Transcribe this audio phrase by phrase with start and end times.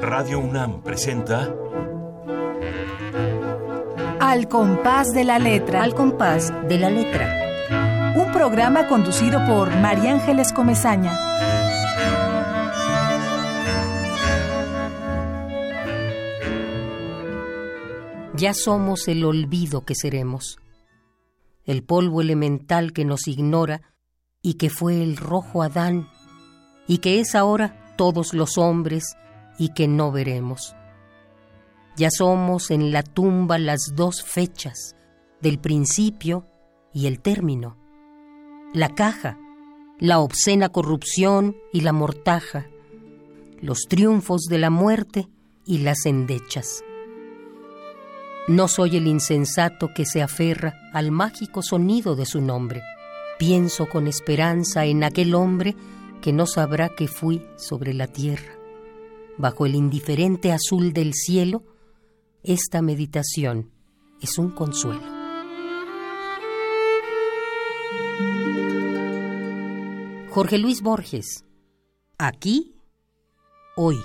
[0.00, 1.54] Radio UNAM presenta
[4.18, 5.82] Al compás de la letra.
[5.82, 8.14] Al compás de la letra.
[8.16, 11.12] Un programa conducido por María Ángeles Comezaña.
[18.34, 20.58] Ya somos el olvido que seremos,
[21.64, 23.82] el polvo elemental que nos ignora
[24.40, 26.08] y que fue el rojo Adán
[26.86, 29.14] y que es ahora todos los hombres
[29.60, 30.74] y que no veremos.
[31.96, 34.96] Ya somos en la tumba las dos fechas
[35.42, 36.46] del principio
[36.94, 37.76] y el término,
[38.72, 39.38] la caja,
[39.98, 42.68] la obscena corrupción y la mortaja,
[43.60, 45.28] los triunfos de la muerte
[45.66, 46.82] y las endechas.
[48.48, 52.80] No soy el insensato que se aferra al mágico sonido de su nombre.
[53.38, 55.76] Pienso con esperanza en aquel hombre
[56.22, 58.59] que no sabrá que fui sobre la tierra.
[59.40, 61.64] Bajo el indiferente azul del cielo,
[62.42, 63.70] esta meditación
[64.20, 65.00] es un consuelo.
[70.28, 71.46] Jorge Luis Borges,
[72.18, 72.74] aquí,
[73.76, 73.96] hoy.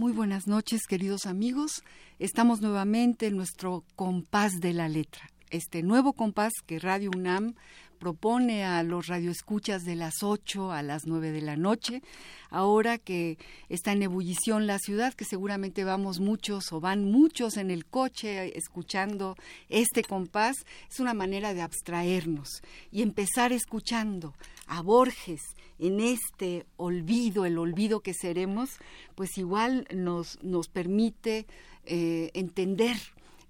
[0.00, 1.82] Muy buenas noches, queridos amigos.
[2.18, 7.54] Estamos nuevamente en nuestro compás de la letra, este nuevo compás que Radio UNAM
[8.00, 12.02] propone a los radioescuchas de las 8 a las 9 de la noche,
[12.48, 17.70] ahora que está en ebullición la ciudad, que seguramente vamos muchos o van muchos en
[17.70, 19.36] el coche escuchando
[19.68, 24.34] este compás, es una manera de abstraernos y empezar escuchando
[24.66, 25.42] a Borges
[25.78, 28.70] en este olvido, el olvido que seremos,
[29.14, 31.46] pues igual nos, nos permite
[31.84, 32.96] eh, entender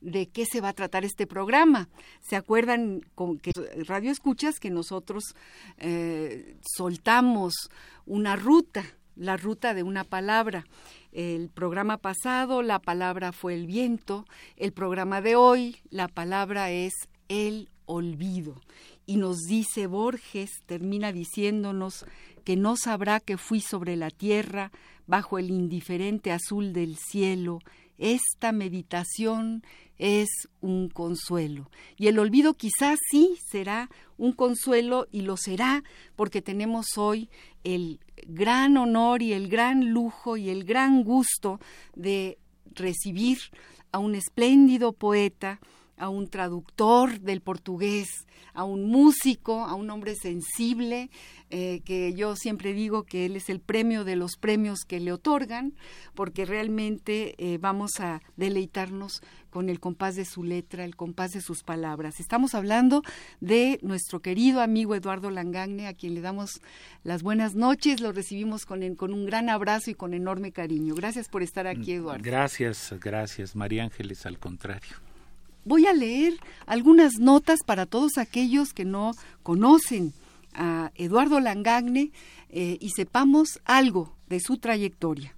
[0.00, 1.88] de qué se va a tratar este programa.
[2.20, 3.52] ¿Se acuerdan con que
[3.86, 5.34] Radio Escuchas que nosotros
[5.78, 7.70] eh, soltamos
[8.06, 8.84] una ruta,
[9.16, 10.66] la ruta de una palabra?
[11.12, 14.24] El programa pasado la palabra fue el viento,
[14.56, 16.92] el programa de hoy la palabra es
[17.28, 18.60] el olvido.
[19.06, 22.06] Y nos dice Borges, termina diciéndonos
[22.44, 24.70] que no sabrá que fui sobre la tierra,
[25.06, 27.58] bajo el indiferente azul del cielo,
[28.00, 29.62] esta meditación
[29.98, 30.28] es
[30.62, 31.70] un consuelo.
[31.96, 35.84] Y el olvido quizás sí será un consuelo y lo será
[36.16, 37.28] porque tenemos hoy
[37.62, 41.60] el gran honor y el gran lujo y el gran gusto
[41.94, 42.38] de
[42.74, 43.38] recibir
[43.92, 45.60] a un espléndido poeta,
[46.00, 48.08] a un traductor del portugués,
[48.54, 51.10] a un músico, a un hombre sensible,
[51.50, 55.12] eh, que yo siempre digo que él es el premio de los premios que le
[55.12, 55.74] otorgan,
[56.14, 61.42] porque realmente eh, vamos a deleitarnos con el compás de su letra, el compás de
[61.42, 62.18] sus palabras.
[62.18, 63.02] Estamos hablando
[63.40, 66.62] de nuestro querido amigo Eduardo Langagne, a quien le damos
[67.04, 70.94] las buenas noches, lo recibimos con, con un gran abrazo y con enorme cariño.
[70.94, 72.22] Gracias por estar aquí, Eduardo.
[72.24, 75.09] Gracias, gracias, María Ángeles, al contrario.
[75.64, 76.34] Voy a leer
[76.66, 79.12] algunas notas para todos aquellos que no
[79.42, 80.12] conocen
[80.54, 82.12] a Eduardo Langagne
[82.48, 85.34] eh, y sepamos algo de su trayectoria.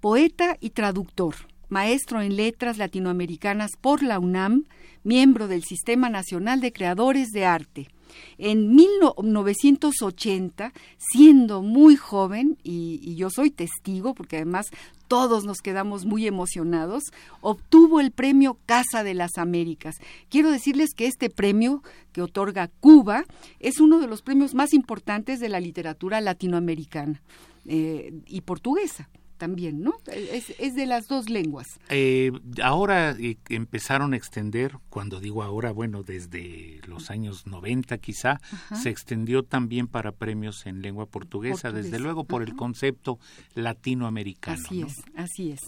[0.00, 1.34] Poeta y traductor,
[1.68, 4.64] maestro en letras latinoamericanas por la UNAM,
[5.04, 7.88] miembro del Sistema Nacional de Creadores de Arte.
[8.36, 14.66] En 1980, siendo muy joven, y, y, yo soy testigo, porque además
[15.12, 17.12] todos nos quedamos muy emocionados,
[17.42, 19.96] obtuvo el premio Casa de las Américas.
[20.30, 23.26] Quiero decirles que este premio que otorga Cuba
[23.60, 27.20] es uno de los premios más importantes de la literatura latinoamericana
[27.66, 29.10] eh, y portuguesa
[29.42, 29.94] también, ¿no?
[30.06, 31.80] Es, de las dos lenguas.
[31.88, 32.30] Eh,
[32.62, 38.40] ahora eh, empezaron a extender, cuando digo ahora, bueno, desde los años 90 quizá,
[38.72, 43.18] se extendió también para premios en lengua portuguesa, desde luego por el concepto
[43.56, 44.62] latinoamericano.
[44.64, 45.60] Así es, así es.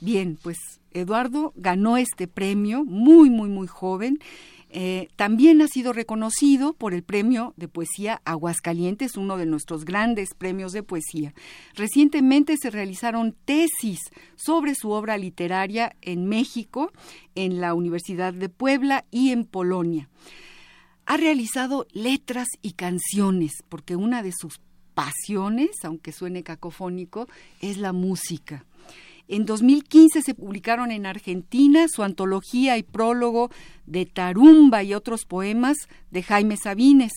[0.00, 0.56] Bien, pues
[0.92, 4.20] Eduardo ganó este premio muy, muy, muy joven
[4.70, 10.34] eh, también ha sido reconocido por el Premio de Poesía Aguascalientes, uno de nuestros grandes
[10.36, 11.32] premios de poesía.
[11.74, 14.00] Recientemente se realizaron tesis
[14.36, 16.92] sobre su obra literaria en México,
[17.34, 20.08] en la Universidad de Puebla y en Polonia.
[21.06, 24.60] Ha realizado letras y canciones, porque una de sus
[24.92, 27.26] pasiones, aunque suene cacofónico,
[27.60, 28.66] es la música.
[29.28, 33.50] En 2015 se publicaron en Argentina su antología y prólogo
[33.84, 35.76] de Tarumba y otros poemas
[36.10, 37.12] de Jaime Sabines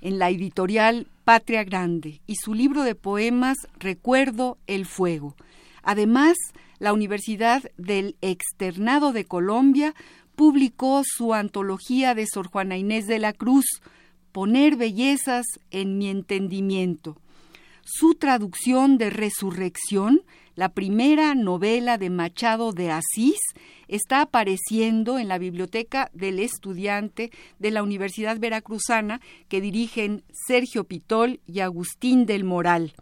[0.00, 5.36] en la editorial Patria Grande y su libro de poemas Recuerdo el Fuego.
[5.84, 6.36] Además,
[6.80, 9.94] la Universidad del Externado de Colombia
[10.34, 13.80] publicó su antología de Sor Juana Inés de la Cruz,
[14.32, 17.16] Poner bellezas en mi entendimiento.
[17.86, 20.22] Su traducción de Resurrección,
[20.54, 23.38] la primera novela de Machado de Asís,
[23.88, 31.40] está apareciendo en la biblioteca del estudiante de la Universidad Veracruzana que dirigen Sergio Pitol
[31.46, 32.94] y Agustín del Moral.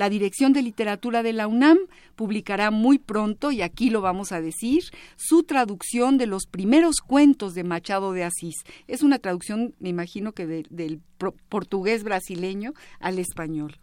[0.00, 1.76] La Dirección de Literatura de la UNAM
[2.16, 4.84] publicará muy pronto, y aquí lo vamos a decir,
[5.16, 8.54] su traducción de los primeros cuentos de Machado de Asís.
[8.88, 11.02] Es una traducción, me imagino que del
[11.50, 13.76] portugués brasileño al español.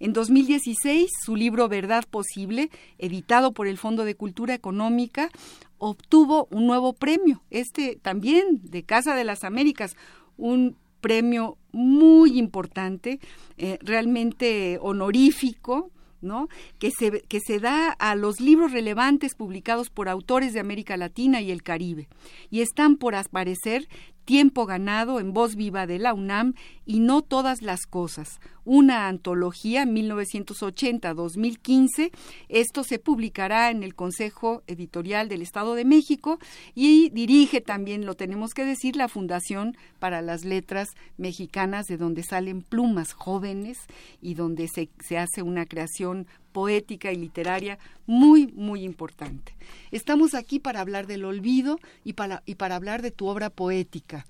[0.00, 2.68] En 2016, su libro Verdad Posible,
[2.98, 5.30] editado por el Fondo de Cultura Económica,
[5.78, 9.94] obtuvo un nuevo premio, este también de Casa de las Américas,
[10.36, 13.20] un premio muy importante,
[13.56, 16.48] eh, realmente honorífico, ¿no?
[16.78, 21.40] Que se, que se da a los libros relevantes publicados por autores de América Latina
[21.40, 22.08] y el Caribe.
[22.50, 23.88] Y están por aparecer
[24.30, 26.54] Tiempo ganado en voz viva de la UNAM
[26.86, 32.12] y No todas las cosas, una antología 1980-2015.
[32.48, 36.38] Esto se publicará en el Consejo Editorial del Estado de México
[36.76, 42.22] y dirige también, lo tenemos que decir, la Fundación para las Letras Mexicanas, de donde
[42.22, 43.78] salen plumas jóvenes
[44.22, 49.54] y donde se, se hace una creación poética y literaria muy, muy importante.
[49.90, 54.26] Estamos aquí para hablar del olvido y para, y para hablar de tu obra poética.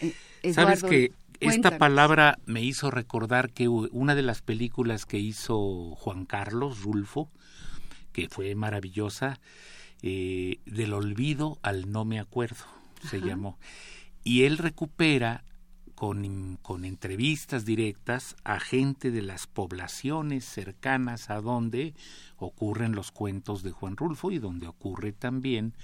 [0.00, 5.94] Eh, Sabes que esta palabra me hizo recordar que una de las películas que hizo
[5.96, 7.30] Juan Carlos Rulfo,
[8.12, 9.40] que fue maravillosa,
[10.02, 12.64] eh, del olvido al no me acuerdo,
[13.08, 13.58] se llamó.
[14.22, 15.44] Y él recupera
[15.94, 21.94] con, con, entrevistas directas a gente de las poblaciones cercanas a donde
[22.36, 25.74] ocurren los cuentos de Juan Rulfo y donde ocurre también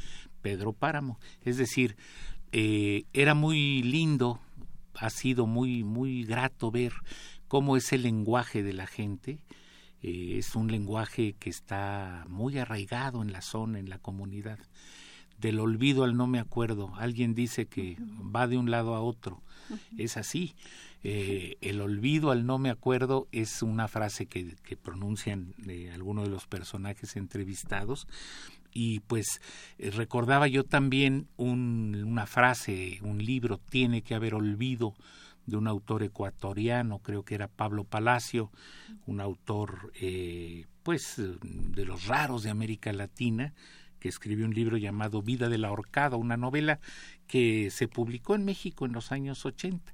[0.43, 1.19] Pedro Páramo.
[1.43, 1.97] Es decir,
[2.53, 4.41] eh, era muy lindo,
[4.95, 6.93] ha sido muy, muy grato ver
[7.49, 9.39] cómo es el lenguaje de la gente.
[10.03, 14.59] Eh, es un lenguaje que está muy arraigado en la zona, en la comunidad.
[15.39, 16.93] Del olvido al no me acuerdo.
[16.97, 17.97] Alguien dice que
[18.35, 19.43] va de un lado a otro
[19.99, 20.55] es así.
[21.03, 26.31] Eh, el olvido al no me acuerdo es una frase que, pronuncian eh, algunos de
[26.31, 28.07] los personajes entrevistados
[28.73, 29.41] y pues
[29.79, 34.95] eh, recordaba yo también un, una frase, un libro, tiene que haber olvido
[35.47, 38.53] de un autor ecuatoriano, creo que era Pablo Palacio,
[39.07, 39.91] un autor
[40.83, 43.55] pues de los raros de América Latina,
[44.01, 46.81] que escribió un libro llamado Vida de la Ahorcada, una novela
[47.29, 49.93] que se publicó en México en los años 80.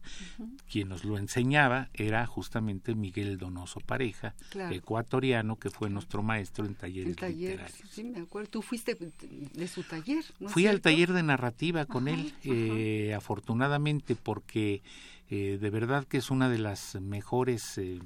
[0.70, 4.34] Quien nos lo enseñaba era justamente Miguel Donoso Pareja,
[4.70, 7.72] ecuatoriano, que fue nuestro maestro en talleres literarios.
[7.90, 8.48] Sí, me acuerdo.
[8.48, 14.82] Tú fuiste de su taller, Fui al taller de narrativa con él, eh, afortunadamente, porque
[15.28, 17.98] eh, de verdad que es una de las mejores eh,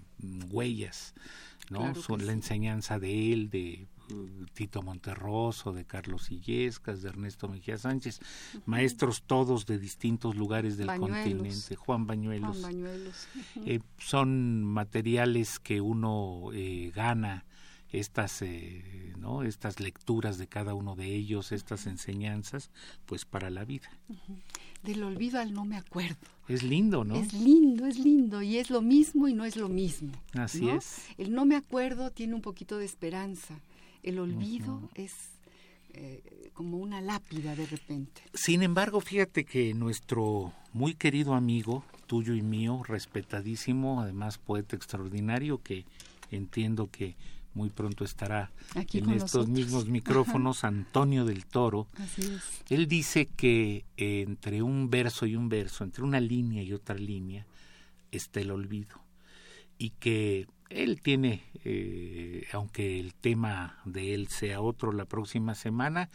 [0.51, 1.15] huellas,
[1.69, 1.93] ¿no?
[2.19, 3.87] la enseñanza de él, de
[4.53, 8.21] Tito Monterroso, de Carlos Illescas, de Ernesto Mejía Sánchez,
[8.67, 12.67] maestros todos de distintos lugares del continente, Juan Bañuelos.
[13.67, 17.45] Eh, son materiales que uno eh, gana
[17.93, 22.71] estas eh, no estas lecturas de cada uno de ellos estas enseñanzas
[23.07, 23.91] pues para la vida.
[24.83, 26.17] Del olvido al no me acuerdo.
[26.49, 29.69] Es lindo no es lindo es lindo y es lo mismo y no es lo
[29.69, 31.05] mismo así es.
[31.19, 33.61] El no me acuerdo tiene un poquito de esperanza
[34.03, 35.13] el olvido es
[35.93, 38.23] eh, como una lápida de repente.
[38.35, 45.63] Sin embargo, fíjate que nuestro muy querido amigo, tuyo y mío, respetadísimo, además poeta extraordinario,
[45.63, 45.85] que
[46.31, 47.17] entiendo que
[47.55, 51.89] muy pronto estará en estos mismos micrófonos, Antonio del Toro.
[52.69, 57.47] Él dice que entre un verso y un verso, entre una línea y otra línea,
[58.13, 59.01] está el olvido.
[59.79, 66.11] Y que él tiene, eh, aunque el tema de él sea otro la próxima semana,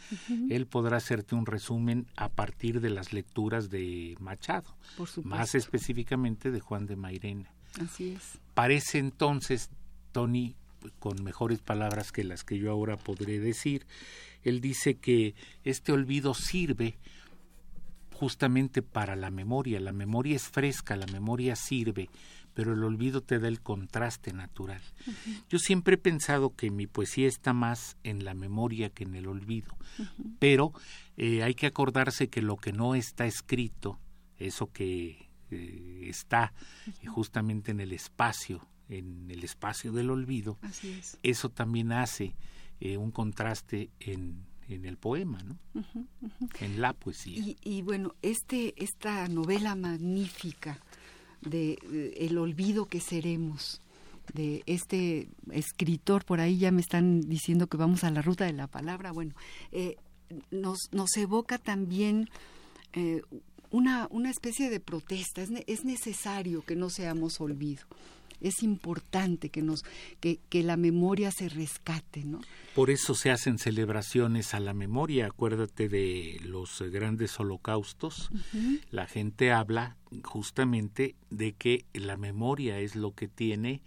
[0.50, 4.74] él podrá hacerte un resumen a partir de las lecturas de Machado,
[5.22, 7.52] más específicamente de Juan de Mairena.
[7.80, 8.38] Así es.
[8.54, 9.70] Parece entonces,
[10.12, 10.56] Tony,
[10.98, 13.86] con mejores palabras que las que yo ahora podré decir,
[14.42, 15.34] él dice que
[15.64, 16.96] este olvido sirve
[18.14, 19.78] justamente para la memoria.
[19.80, 22.08] La memoria es fresca, la memoria sirve
[22.56, 24.80] pero el olvido te da el contraste natural.
[25.50, 29.26] Yo siempre he pensado que mi poesía está más en la memoria que en el
[29.26, 29.76] olvido,
[30.38, 30.72] pero
[31.18, 34.00] eh, hay que acordarse que lo que no está escrito,
[34.38, 36.54] eso que eh, está
[37.06, 40.58] justamente en el espacio, en el espacio del olvido,
[41.22, 42.36] eso también hace
[42.80, 45.58] eh, un contraste en, en el poema, ¿no?
[46.60, 47.54] En la poesía.
[47.62, 50.80] Y, bueno, este, esta novela magnífica
[51.42, 51.78] de,
[52.16, 53.80] El olvido que seremos,
[54.34, 58.52] de este escritor, por ahí ya me están diciendo que vamos a la ruta de
[58.52, 59.34] la palabra, bueno,
[59.72, 59.96] eh,
[60.50, 62.28] nos, nos evoca también
[62.92, 63.22] eh,
[63.70, 67.84] una, una especie de protesta, es, es necesario que no seamos olvido
[68.40, 69.84] es importante que nos
[70.20, 72.40] que, que, la memoria se rescate no
[72.76, 75.24] por eso se hacen celebraciones a la memoria.
[75.28, 78.28] Acuérdate de los grandes holocaustos.
[78.90, 83.80] La gente habla justamente de que la memoria es lo que tiene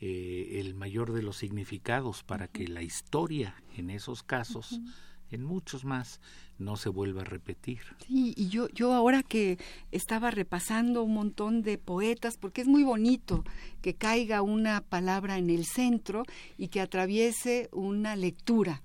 [0.00, 4.80] eh, el mayor de los significados para que la historia en esos casos
[5.30, 6.20] en muchos más
[6.58, 7.80] no se vuelva a repetir.
[8.06, 9.58] Sí, y yo, yo ahora que
[9.92, 13.44] estaba repasando un montón de poetas, porque es muy bonito
[13.80, 16.24] que caiga una palabra en el centro
[16.58, 18.82] y que atraviese una lectura.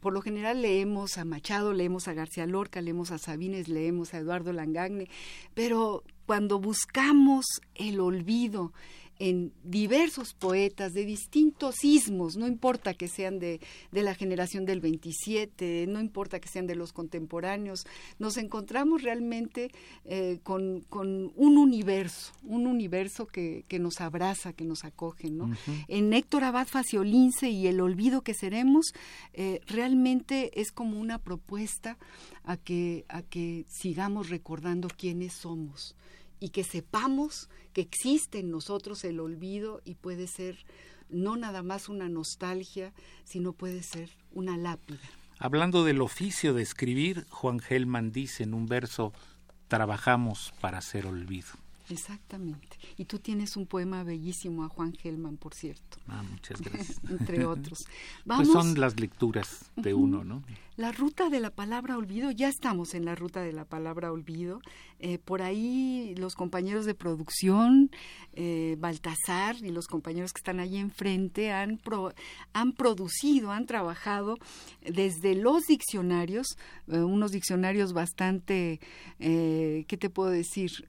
[0.00, 4.18] Por lo general leemos a Machado, leemos a García Lorca, leemos a Sabines, leemos a
[4.18, 5.08] Eduardo Langagne,
[5.52, 8.72] pero cuando buscamos el olvido,
[9.18, 13.60] en diversos poetas de distintos ismos, no importa que sean de,
[13.92, 17.86] de, la generación del 27, no importa que sean de los contemporáneos,
[18.18, 19.70] nos encontramos realmente
[20.04, 25.30] eh, con, con, un universo, un universo que, que, nos abraza, que nos acoge.
[25.30, 25.50] ¿no?
[25.88, 28.92] En Héctor Abad Faciolince y El olvido que seremos,
[29.32, 31.98] eh, realmente es como una propuesta
[32.42, 35.96] a que, a que sigamos recordando quiénes somos
[36.40, 40.64] y que sepamos que existe en nosotros el olvido y puede ser
[41.08, 42.92] no nada más una nostalgia,
[43.24, 45.00] sino puede ser una lápida.
[45.38, 49.12] Hablando del oficio de escribir, Juan Gelman dice en un verso,
[49.68, 51.63] trabajamos para hacer olvido.
[51.90, 52.78] Exactamente.
[52.96, 55.98] Y tú tienes un poema bellísimo a Juan Gelman, por cierto.
[56.08, 57.00] Ah, muchas gracias.
[57.08, 57.86] Entre otros.
[58.24, 60.42] Pues son las lecturas de uno, ¿no?
[60.76, 64.60] La ruta de la palabra olvido, ya estamos en la ruta de la palabra olvido.
[64.98, 67.90] Eh, por ahí los compañeros de producción,
[68.32, 71.80] eh, Baltasar y los compañeros que están ahí enfrente han,
[72.54, 74.36] han producido, han trabajado
[74.80, 76.46] desde los diccionarios,
[76.88, 78.80] eh, unos diccionarios bastante,
[79.18, 80.88] ¿qué te puedo decir?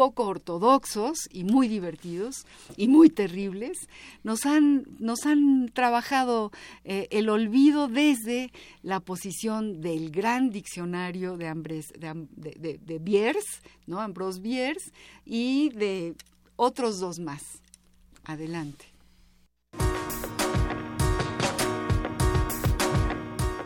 [0.00, 2.46] Poco ortodoxos y muy divertidos
[2.78, 3.76] y muy terribles,
[4.22, 6.52] nos han, nos han trabajado
[6.84, 8.50] eh, el olvido desde
[8.82, 14.00] la posición del gran diccionario de, Ambres, de, Biers, ¿no?
[14.00, 14.90] Ambrose Biers,
[15.26, 16.14] y de
[16.56, 17.42] otros dos más.
[18.24, 18.86] Adelante.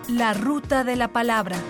[0.09, 1.62] La ruta de la palabra.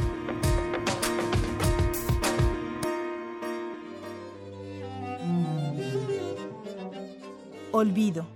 [7.76, 8.28] Olvido.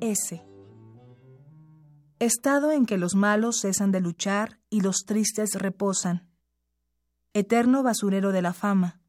[0.00, 0.42] S.
[2.18, 6.30] Estado en que los malos cesan de luchar y los tristes reposan.
[7.34, 9.02] Eterno basurero de la fama.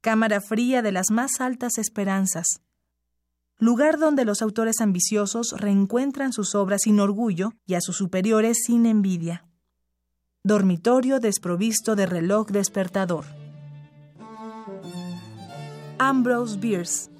[0.00, 2.62] Cámara fría de las más altas esperanzas.
[3.58, 8.86] Lugar donde los autores ambiciosos reencuentran sus obras sin orgullo y a sus superiores sin
[8.86, 9.46] envidia.
[10.42, 13.26] Dormitorio desprovisto de reloj despertador.
[15.98, 17.10] Ambrose Bierce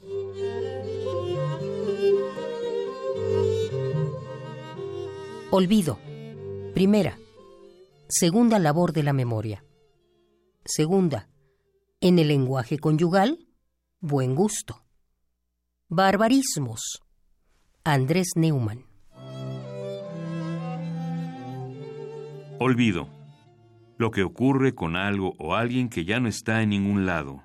[5.52, 6.00] Olvido.
[6.74, 7.18] Primera.
[8.08, 9.64] Segunda labor de la memoria.
[10.64, 11.28] Segunda.
[12.00, 13.46] En el lenguaje conyugal,
[14.00, 14.82] buen gusto.
[15.88, 17.00] Barbarismos.
[17.84, 18.86] Andrés Neumann.
[22.58, 23.08] Olvido.
[23.98, 27.44] Lo que ocurre con algo o alguien que ya no está en ningún lado.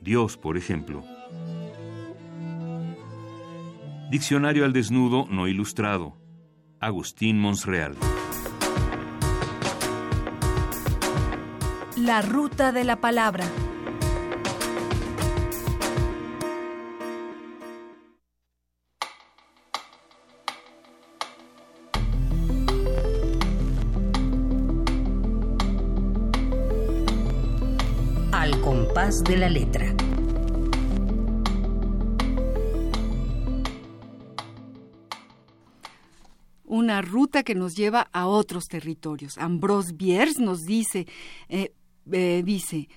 [0.00, 1.02] Dios, por ejemplo.
[4.12, 6.21] Diccionario al desnudo no ilustrado.
[6.82, 7.94] Agustín Monsreal.
[11.96, 13.44] La ruta de la palabra.
[28.32, 29.94] Al compás de la letra.
[36.82, 39.38] Una ruta que nos lleva a otros territorios.
[39.38, 41.06] Ambrose Bierce nos dice,
[41.48, 41.72] eh,
[42.10, 42.88] eh, dice,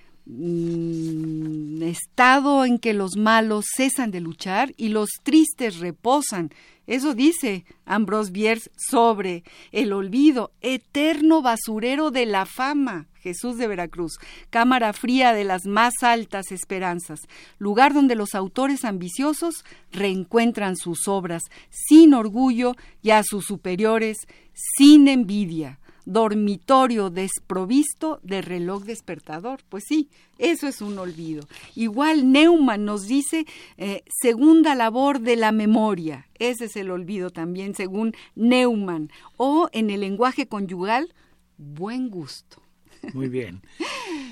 [1.83, 6.51] estado en que los malos cesan de luchar y los tristes reposan.
[6.87, 13.07] Eso dice Ambrose Bierce sobre el olvido, eterno basurero de la fama.
[13.19, 14.19] Jesús de Veracruz,
[14.51, 17.21] cámara fría de las más altas esperanzas,
[17.57, 21.41] lugar donde los autores ambiciosos reencuentran sus obras
[21.71, 24.17] sin orgullo y a sus superiores
[24.53, 25.79] sin envidia.
[26.05, 29.61] Dormitorio desprovisto de reloj despertador.
[29.69, 31.47] Pues sí, eso es un olvido.
[31.75, 33.45] Igual Neumann nos dice
[33.77, 36.27] eh, segunda labor de la memoria.
[36.39, 39.09] Ese es el olvido también, según Neumann.
[39.37, 41.13] O en el lenguaje conyugal,
[41.57, 42.64] buen gusto.
[43.13, 43.61] Muy bien.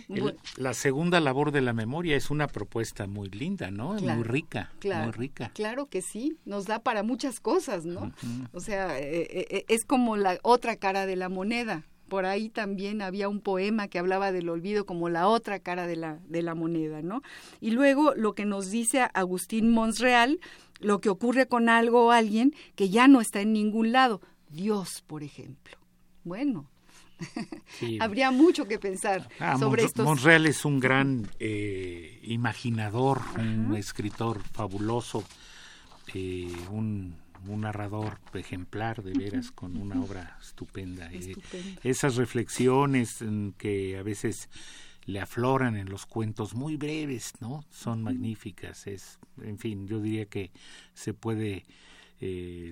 [0.58, 3.94] la segunda labor de la memoria es una propuesta muy linda, ¿no?
[3.94, 5.52] muy rica, claro, muy rica.
[5.54, 8.12] Claro que sí, nos da para muchas cosas, ¿no?
[8.54, 11.86] O sea, eh, eh, eh, es como la otra cara de la moneda.
[12.10, 15.96] Por ahí también había un poema que hablaba del olvido como la otra cara de
[15.96, 17.24] la, de la moneda, ¿no?
[17.60, 20.40] Y luego lo que nos dice Agustín Monsreal,
[20.80, 24.22] lo que ocurre con algo o alguien que ya no está en ningún lado.
[24.50, 25.78] Dios, por ejemplo.
[26.24, 26.70] Bueno,
[28.00, 30.04] Habría mucho que pensar ah, sobre esto.
[30.04, 35.24] Monreal es un gran eh, imaginador, un escritor fabuloso,
[36.14, 41.10] eh, un, narrador ejemplar, de veras, con una obra estupenda.
[41.12, 41.36] Eh,
[41.84, 43.24] esas reflexiones
[43.58, 44.50] que a veces
[45.06, 47.66] le afloran en los cuentos muy breves, ¿no?
[47.70, 48.88] Son magníficas.
[48.88, 50.52] Es, en fin, yo diría que
[50.94, 51.66] se puede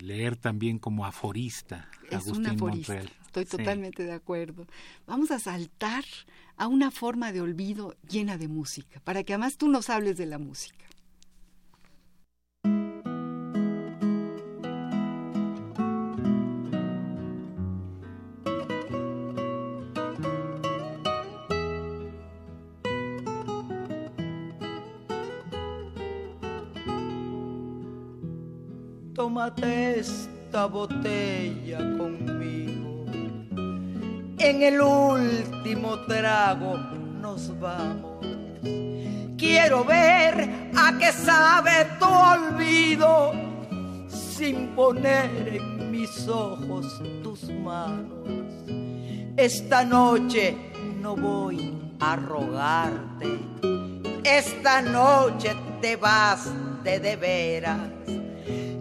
[0.01, 3.09] leer también como aforista Agustín Monreal.
[3.25, 4.67] Estoy totalmente de acuerdo.
[5.07, 6.03] Vamos a saltar
[6.57, 10.25] a una forma de olvido llena de música, para que además tú nos hables de
[10.25, 10.85] la música.
[29.33, 33.05] Tómate esta botella conmigo
[34.37, 36.75] en el último trago
[37.21, 38.25] nos vamos.
[39.37, 43.31] Quiero ver a qué sabe tu olvido
[44.09, 48.27] sin poner en mis ojos tus manos.
[49.37, 50.57] Esta noche
[50.99, 53.29] no voy a rogarte,
[54.25, 56.49] esta noche te vas
[56.83, 58.20] de de veras.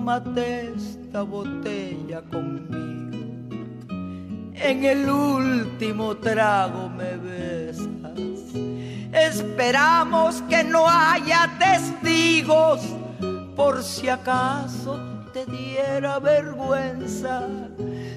[0.00, 3.18] tómate esta botella conmigo.
[4.54, 7.86] En el último trago me besas.
[9.12, 12.80] Esperamos que no haya testigos
[13.54, 14.98] por si acaso
[15.34, 17.46] te diera vergüenza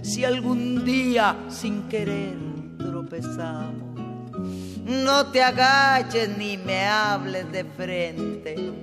[0.02, 2.38] si algún día sin querer
[2.78, 4.00] tropezamos.
[4.86, 8.83] No te agaches ni me hables de frente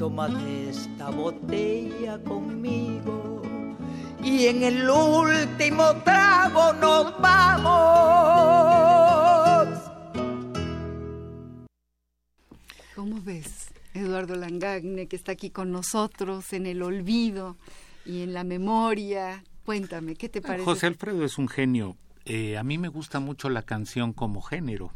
[0.00, 3.42] tómate esta botella conmigo
[4.24, 7.68] y en el último trago nos vamos.
[12.96, 17.58] ¿Cómo ves, Eduardo Langagne, que está aquí con nosotros en el olvido
[18.06, 19.44] y en la memoria?
[19.66, 20.64] Cuéntame, ¿qué te parece?
[20.64, 21.98] José Alfredo es un genio.
[22.24, 24.92] Eh, a mí me gusta mucho la canción como género.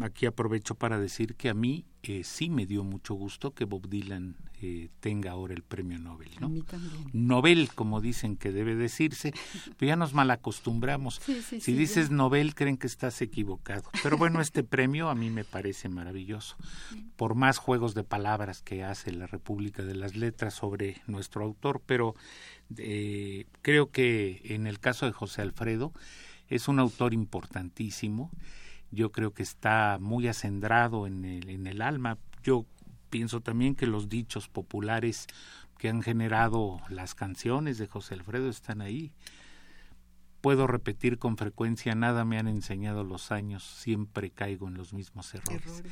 [0.00, 3.88] Aquí aprovecho para decir que a mí eh, sí me dio mucho gusto que Bob
[3.88, 6.30] Dylan eh, tenga ahora el premio Nobel.
[6.40, 6.50] ¿no?
[7.12, 9.32] Nobel, como dicen que debe decirse,
[9.76, 11.20] pero ya nos malacostumbramos.
[11.60, 13.90] si dices Nobel, creen que estás equivocado.
[14.02, 16.56] Pero bueno, este premio a mí me parece maravilloso.
[17.16, 21.82] Por más juegos de palabras que hace la República de las Letras sobre nuestro autor,
[21.84, 22.14] pero
[22.76, 25.92] eh, creo que en el caso de José Alfredo
[26.48, 28.30] es un autor importantísimo
[28.90, 32.18] yo creo que está muy acendrado en el, en el alma.
[32.42, 32.66] Yo
[33.10, 35.26] pienso también que los dichos populares
[35.78, 39.12] que han generado las canciones de José Alfredo están ahí.
[40.40, 45.34] puedo repetir con frecuencia, nada me han enseñado los años, siempre caigo en los mismos
[45.34, 45.82] errores.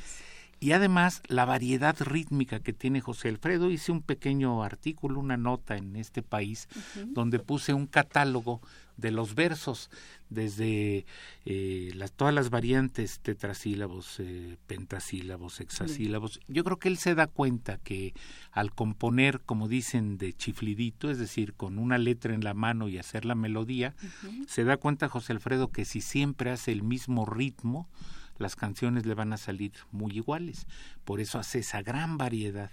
[0.59, 5.77] Y además la variedad rítmica que tiene José Alfredo, hice un pequeño artículo, una nota
[5.77, 6.67] en este país,
[7.05, 8.61] donde puse un catálogo
[8.97, 9.91] de los versos,
[10.29, 11.05] desde
[11.45, 16.39] eh, las, todas las variantes tetrasílabos, eh, pentasílabos, hexasílabos.
[16.47, 18.13] Yo creo que él se da cuenta que
[18.51, 22.97] al componer, como dicen, de chiflidito, es decir, con una letra en la mano y
[22.97, 23.95] hacer la melodía,
[24.47, 27.87] se da cuenta José Alfredo que si siempre hace el mismo ritmo,
[28.39, 30.67] las canciones le van a salir muy iguales.
[31.03, 32.71] Por eso hace esa gran variedad.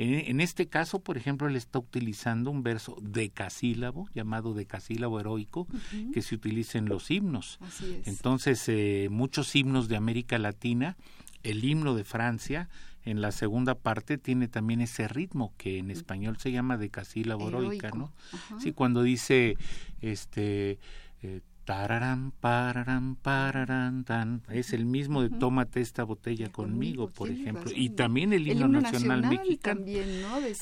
[0.00, 5.66] En, este caso, por ejemplo, él está utilizando un verso decasílabo, llamado decasílabo heroico,
[6.14, 7.58] que se utiliza en los himnos.
[8.04, 10.96] Entonces, eh, muchos himnos de América Latina,
[11.42, 12.68] el himno de Francia,
[13.04, 17.90] en la segunda parte tiene también ese ritmo que en español se llama decasílabo heroica,
[17.90, 18.12] ¿no?
[18.60, 19.56] Sí, cuando dice
[20.00, 20.78] este
[21.22, 24.40] eh, Tararán, pararán, pararán, tan.
[24.48, 27.70] Es el mismo de Tómate esta botella conmigo, por ejemplo.
[27.74, 29.82] Y también el himno, nacional, mexicano.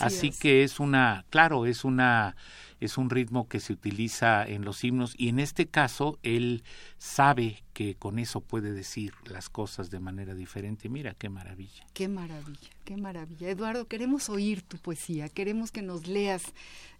[0.01, 2.35] Así que es una, claro, es una
[2.81, 6.63] es un ritmo que se utiliza en los himnos y en este caso él
[6.99, 10.89] sabe que con eso puede decir las cosas de manera diferente.
[10.89, 11.87] Mira qué maravilla.
[11.93, 13.51] Qué maravilla, qué maravilla.
[13.51, 16.43] Eduardo, queremos oír tu poesía, queremos que nos leas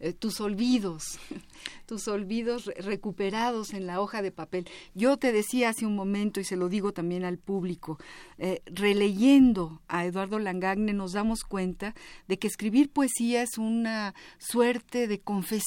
[0.01, 1.19] eh, tus olvidos,
[1.87, 4.69] tus olvidos recuperados en la hoja de papel.
[4.95, 7.99] Yo te decía hace un momento y se lo digo también al público,
[8.39, 11.95] eh, releyendo a Eduardo Langagne nos damos cuenta
[12.29, 15.66] de que escribir poesía es una suerte de confesión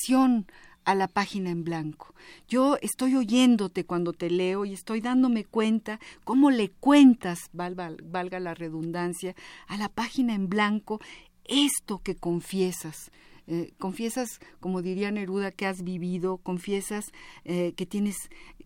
[0.85, 2.15] a la página en blanco.
[2.47, 8.39] Yo estoy oyéndote cuando te leo y estoy dándome cuenta cómo le cuentas, valga, valga
[8.39, 9.35] la redundancia,
[9.67, 10.99] a la página en blanco
[11.45, 13.12] esto que confiesas.
[13.47, 17.05] Eh, confiesas, como diría Neruda, que has vivido, confiesas
[17.45, 18.15] eh, que tienes,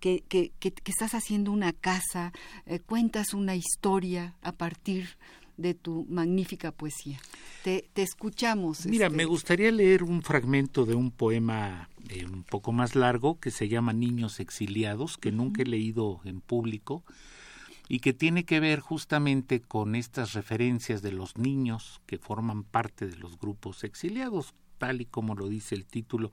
[0.02, 2.34] que, que, que, estás haciendo una casa,
[2.66, 5.18] eh, cuentas una historia a partir
[5.58, 7.20] de tu magnífica poesía.
[7.64, 8.86] Te, escuchamos.
[8.86, 13.40] Mira, me este, gustaría leer un fragmento de un poema eh, un poco más largo
[13.40, 17.04] que se llama Niños Exiliados, que nunca he leído en público
[17.88, 23.08] y que tiene que ver justamente con estas referencias de los niños que forman parte
[23.08, 26.32] de los grupos exiliados, tal y como lo dice el título.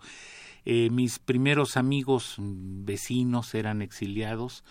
[0.64, 4.62] Eh, mis primeros amigos mm, vecinos eran exiliados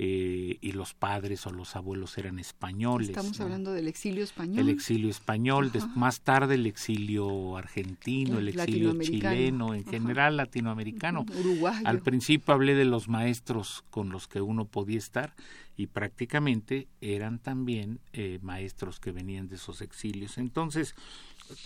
[0.00, 3.08] eh, y los padres o los abuelos eran españoles.
[3.08, 4.60] Estamos hablando del exilio español.
[4.60, 11.26] El exilio español, más tarde el exilio argentino, el exilio chileno, en general latinoamericano.
[11.84, 15.34] Al principio hablé de los maestros con los que uno podía estar
[15.76, 20.38] y prácticamente eran también eh, maestros que venían de esos exilios.
[20.38, 20.94] Entonces,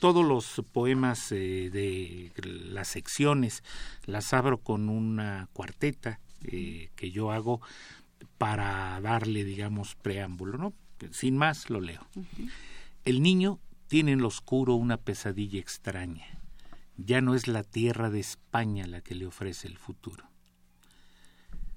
[0.01, 3.63] todos los poemas eh, de las secciones
[4.05, 7.61] las abro con una cuarteta que yo hago
[8.37, 10.73] para darle, digamos, preámbulo, ¿no?
[11.13, 12.05] Sin más, lo leo.
[13.05, 16.27] El niño tiene en lo oscuro una pesadilla extraña.
[16.97, 20.25] Ya no es la tierra de España la que le ofrece el futuro.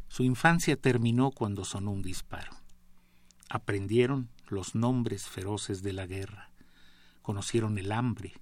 [0.07, 2.51] Su infancia terminó cuando sonó un disparo.
[3.49, 6.51] Aprendieron los nombres feroces de la guerra.
[7.25, 8.33] Conocieron el hambre,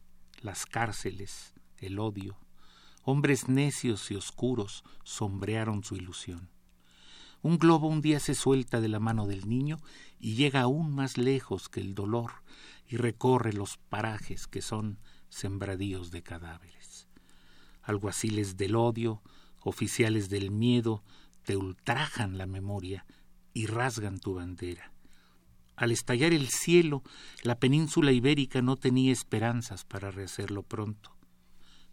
[0.41, 2.35] las cárceles, el odio.
[3.03, 6.49] Hombres necios y oscuros sombrearon su ilusión.
[7.41, 9.77] Un globo un día se suelta de la mano del niño
[10.19, 12.43] y llega aún más lejos que el dolor
[12.85, 17.07] y recorre los parajes que son sembradíos de cadáveres.
[17.83, 19.21] Alguaciles del odio,
[19.61, 21.05] oficiales del miedo,
[21.43, 23.05] te ultrajan la memoria
[23.53, 24.92] y rasgan tu bandera.
[25.75, 27.03] Al estallar el cielo,
[27.43, 31.15] la península ibérica no tenía esperanzas para rehacerlo pronto.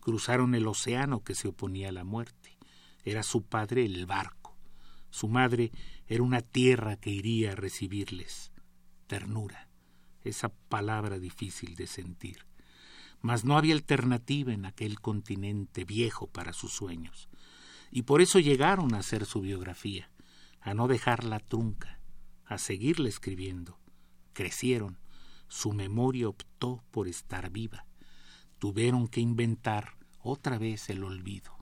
[0.01, 2.59] Cruzaron el océano que se oponía a la muerte.
[3.05, 4.40] Era su padre el barco
[5.11, 5.73] su madre
[6.07, 8.53] era una tierra que iría a recibirles.
[9.07, 9.69] Ternura,
[10.23, 12.47] esa palabra difícil de sentir.
[13.21, 17.29] Mas no había alternativa en aquel continente viejo para sus sueños.
[17.90, 20.11] Y por eso llegaron a hacer su biografía,
[20.61, 22.00] a no dejarla trunca,
[22.51, 23.79] a seguirla escribiendo.
[24.35, 24.99] Crecieron,
[25.49, 27.87] su memoria optó por estar viva.
[28.59, 31.61] Tuvieron que inventar otra vez el olvido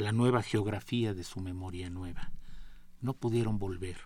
[0.00, 2.32] la nueva geografía de su memoria nueva.
[3.00, 3.98] No pudieron volver.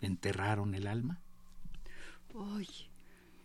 [0.00, 1.20] ¿Enterraron el alma?
[2.34, 2.68] ¡Ay!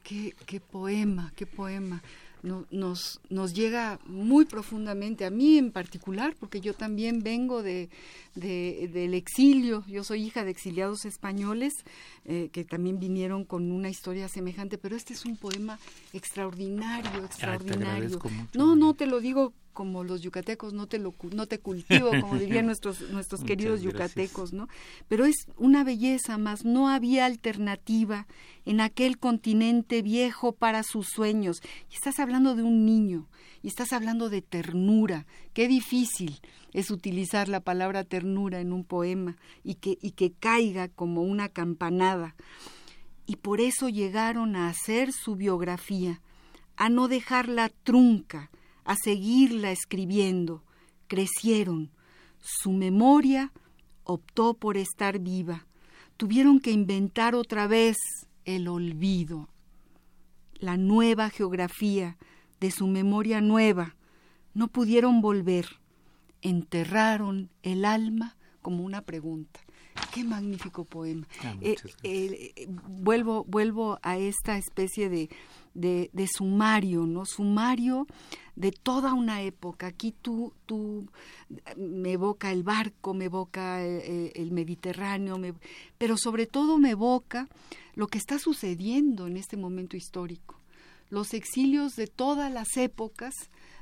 [0.04, 2.02] Qué, qué poema, qué poema
[2.44, 7.90] nos, nos llega muy profundamente, a mí en particular, porque yo también vengo de,
[8.36, 11.84] del exilio, yo soy hija de exiliados españoles
[12.26, 15.80] eh, que también vinieron con una historia semejante, pero este es un poema
[16.14, 18.20] extraordinario, extraordinario.
[18.54, 22.36] no, no, te lo digo como los yucatecos, no te, lo, no te cultivo, como
[22.40, 24.68] dirían nuestros, nuestros queridos yucatecos, ¿no?
[25.08, 28.26] Pero es una belleza, más no había alternativa
[28.66, 31.62] en aquel continente viejo para sus sueños.
[31.92, 33.28] Y estás hablando de un niño,
[33.62, 35.28] y estás hablando de ternura.
[35.54, 36.42] Qué difícil
[36.74, 41.50] es utilizar la palabra ternura en un poema y que, y que caiga como una
[41.50, 42.36] campanada.
[43.28, 46.20] Y por eso llegaron a hacer su biografía,
[46.78, 48.50] a no dejarla trunca,
[48.88, 50.64] a seguirla escribiendo.
[51.08, 51.92] Crecieron.
[52.40, 53.52] Su memoria
[54.04, 55.68] optó por estar viva.
[56.16, 57.98] Tuvieron que inventar otra vez
[58.46, 59.50] el olvido,
[60.54, 62.18] la nueva geografía
[62.62, 63.96] de su memoria nueva.
[64.54, 65.68] No pudieron volver.
[66.42, 69.60] Enterraron el alma como una pregunta.
[70.14, 71.28] Qué magnífico poema.
[71.44, 75.30] Ah, Eh, eh, eh, vuelvo, vuelvo a esta especie de,
[75.78, 77.26] de, sumario, ¿no?
[77.26, 78.08] Sumario
[78.56, 79.88] de toda una época.
[79.88, 81.08] Aquí tú, tú
[81.78, 85.54] me evoca el barco, me evoca el, el Mediterráneo, me-
[85.98, 87.48] pero sobre todo me evoca
[87.96, 90.56] lo que está sucediendo en este momento histórico.
[91.10, 93.34] Los exilios de todas las épocas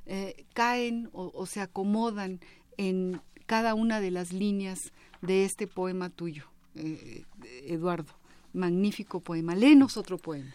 [0.05, 2.39] eh, caen o, se acomodan
[2.77, 4.79] en cada una de las líneas
[5.21, 6.43] de este poema tuyo,
[6.75, 7.23] eh,
[7.67, 8.13] Eduardo.
[8.53, 9.53] Magnífico poema.
[9.53, 10.49] Léenos otro poema.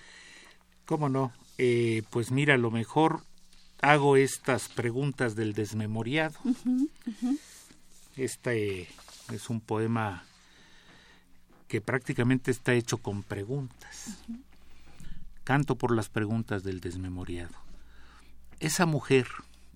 [0.90, 1.33] ¿Cómo no?
[1.57, 3.22] Eh, pues mira, a lo mejor
[3.81, 6.37] hago estas preguntas del desmemoriado.
[8.16, 8.88] Este
[9.33, 10.24] es un poema
[11.68, 14.18] que prácticamente está hecho con preguntas.
[15.44, 17.55] Canto por las preguntas del desmemoriado.
[18.59, 19.29] ¿Esa mujer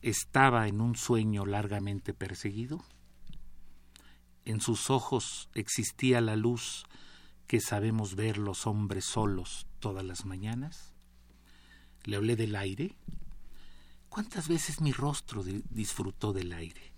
[0.03, 2.85] estaba en un sueño largamente perseguido?
[4.45, 6.87] En sus ojos existía la luz
[7.47, 10.94] que sabemos ver los hombres solos todas las mañanas?
[12.05, 12.95] ¿Le hablé del aire?
[14.09, 16.93] ¿Cuántas veces mi rostro di- disfrutó del aire?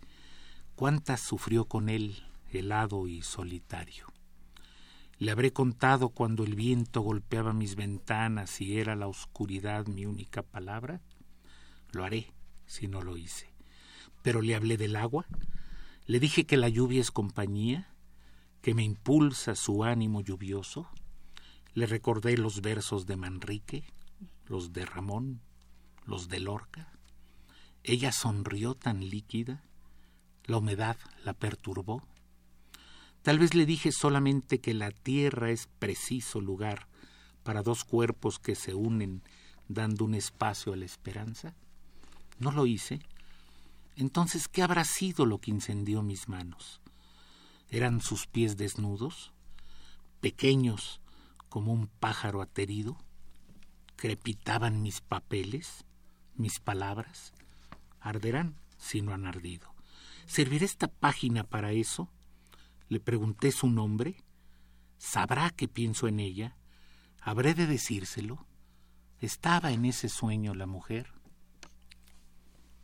[0.74, 4.06] ¿Cuántas sufrió con él, helado y solitario?
[5.18, 10.42] ¿Le habré contado cuando el viento golpeaba mis ventanas y era la oscuridad mi única
[10.42, 11.00] palabra?
[11.92, 12.32] Lo haré,
[12.66, 13.48] si no lo hice.
[14.22, 15.26] Pero le hablé del agua,
[16.06, 17.88] le dije que la lluvia es compañía,
[18.60, 20.88] que me impulsa su ánimo lluvioso.
[21.72, 23.84] Le recordé los versos de Manrique,
[24.46, 25.40] los de Ramón,
[26.04, 26.92] los de Lorca.
[27.82, 29.62] Ella sonrió tan líquida,
[30.44, 32.02] la humedad la perturbó.
[33.22, 36.86] Tal vez le dije solamente que la tierra es preciso lugar
[37.42, 39.22] para dos cuerpos que se unen
[39.68, 41.54] dando un espacio a la esperanza.
[42.38, 43.00] No lo hice.
[43.96, 46.80] Entonces, ¿qué habrá sido lo que incendió mis manos?
[47.68, 49.32] ¿Eran sus pies desnudos,
[50.20, 51.00] pequeños
[51.48, 52.96] como un pájaro aterido?
[53.96, 55.84] ¿Crepitaban mis papeles,
[56.34, 57.32] mis palabras?
[58.00, 59.74] Arderán si no han ardido.
[60.26, 62.08] ¿Servirá esta página para eso?
[62.88, 64.16] Le pregunté su nombre.
[64.98, 66.56] ¿Sabrá que pienso en ella?
[67.20, 68.46] ¿Habré de decírselo?
[69.20, 71.10] ¿Estaba en ese sueño la mujer?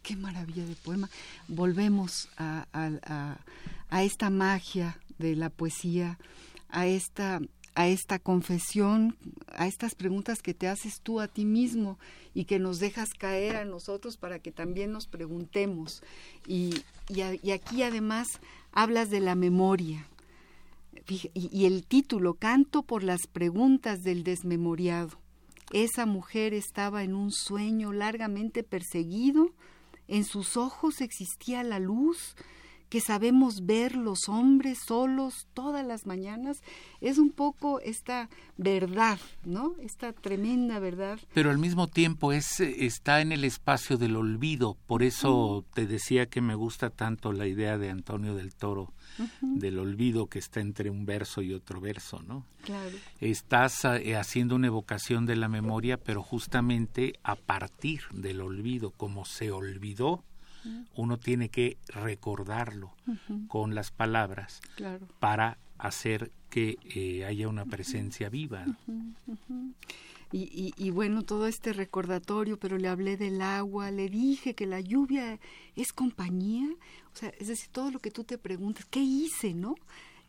[0.02, 1.08] Qué maravilla de poema.
[1.46, 6.18] Volvemos a, a- esta magia de la poesía,
[6.70, 7.40] a esta,
[7.74, 9.16] a esta confesión,
[9.48, 11.98] a estas preguntas que te haces tú a ti mismo
[12.34, 16.02] y que nos dejas caer a nosotros para que también nos preguntemos.
[16.46, 18.28] Y, y aquí además
[18.72, 20.06] hablas de la memoria.
[21.34, 25.18] Y el título, Canto por las preguntas del desmemoriado.
[25.72, 29.50] Esa mujer estaba en un sueño largamente perseguido,
[30.06, 32.36] en sus ojos existía la luz
[32.92, 36.58] que sabemos ver los hombres solos todas las mañanas.
[37.00, 38.28] Es un poco esta
[38.58, 39.76] verdad, ¿no?
[39.80, 41.18] Esta tremenda verdad.
[41.32, 44.76] Pero al mismo tiempo es, eh, está en el espacio del olvido.
[44.86, 48.92] Por eso te decía que me gusta tanto la idea de Antonio del Toro,
[49.40, 52.44] del olvido que está entre un verso y otro verso, ¿no?
[52.62, 52.94] Claro.
[53.20, 59.24] Estás eh, haciendo una evocación de la memoria, pero justamente a partir del olvido, como
[59.24, 60.24] se olvidó,
[60.94, 62.92] uno tiene que recordarlo
[63.48, 65.06] con las palabras Claro.
[65.18, 68.64] para hacer que eh, haya una presencia viva.
[70.34, 74.64] Y, y, y bueno, todo este recordatorio, pero le hablé del agua, le dije que
[74.66, 75.38] la lluvia
[75.76, 76.66] es compañía,
[77.12, 79.74] o sea, es decir, todo lo que tú te preguntas, ¿qué hice, no?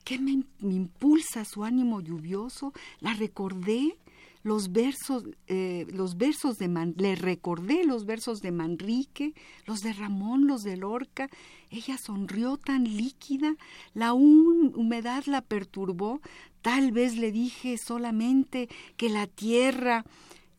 [0.04, 2.74] ¿Qué me, me impulsa su ánimo lluvioso?
[3.00, 3.96] La recordé,
[4.44, 9.34] los versos, eh, los versos de le recordé los versos de Manrique,
[9.66, 11.30] los de Ramón, los de Lorca.
[11.72, 13.56] Ella sonrió tan líquida,
[13.94, 16.22] la hum- humedad la perturbó.
[16.62, 20.06] Tal vez le dije solamente que la tierra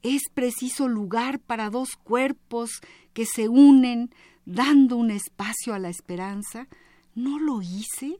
[0.02, 2.80] es preciso lugar para dos cuerpos
[3.12, 4.10] que se unen
[4.46, 6.68] dando un espacio a la esperanza,
[7.14, 8.18] no lo hice,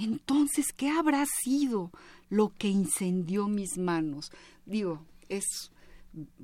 [0.00, 1.92] entonces, ¿qué habrá sido
[2.30, 4.32] lo que incendió mis manos?
[4.64, 5.70] Digo, es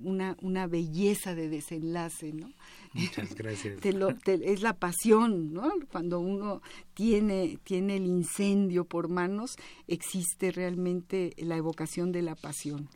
[0.03, 2.53] una, una belleza de desenlace, ¿no?
[2.93, 3.81] Muchas gracias.
[4.27, 5.73] es la pasión, ¿no?
[5.91, 6.63] Cuando uno
[6.95, 12.89] tiene, tiene el incendio por manos, existe realmente la evocación de la pasión.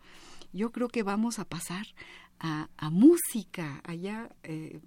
[0.53, 1.87] Yo creo que vamos a pasar
[2.39, 4.81] a, música allá eh,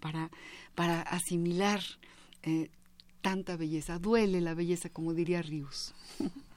[0.00, 0.30] para,
[0.74, 1.80] para asimilar
[2.42, 2.70] eh,
[3.20, 3.98] tanta belleza.
[3.98, 5.94] Duele la belleza, como diría Rius.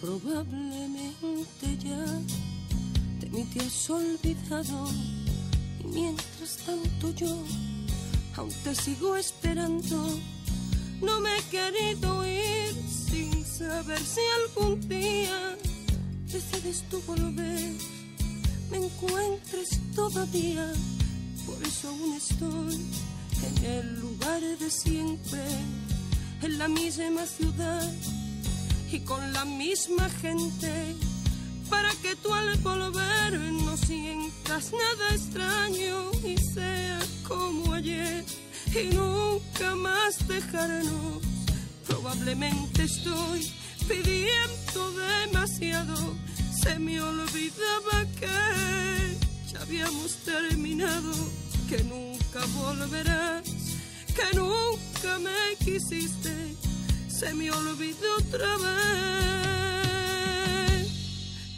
[0.00, 2.04] Probablemente ya
[3.20, 4.88] de mí te olvidado
[5.80, 7.34] y mientras tanto yo
[8.36, 10.18] aún te sigo esperando.
[11.00, 15.56] No me he querido ir sin saber si algún día
[16.30, 17.72] decides tú volver,
[18.70, 20.72] me encuentres todavía.
[21.46, 22.80] Por eso aún estoy
[23.46, 25.44] en el lugar de siempre,
[26.42, 27.92] en la misma ciudad
[28.90, 30.94] y con la misma gente
[31.68, 38.24] para que tú al volver no sientas nada extraño y sea como ayer
[38.74, 41.22] y nunca más dejarnos.
[41.86, 43.52] Probablemente estoy
[43.88, 45.96] pidiendo demasiado,
[46.62, 51.12] se me olvidaba que ya habíamos terminado,
[51.68, 53.44] que nunca volverás,
[54.14, 56.65] que nunca me quisiste
[57.18, 58.76] se me olvidó otra vez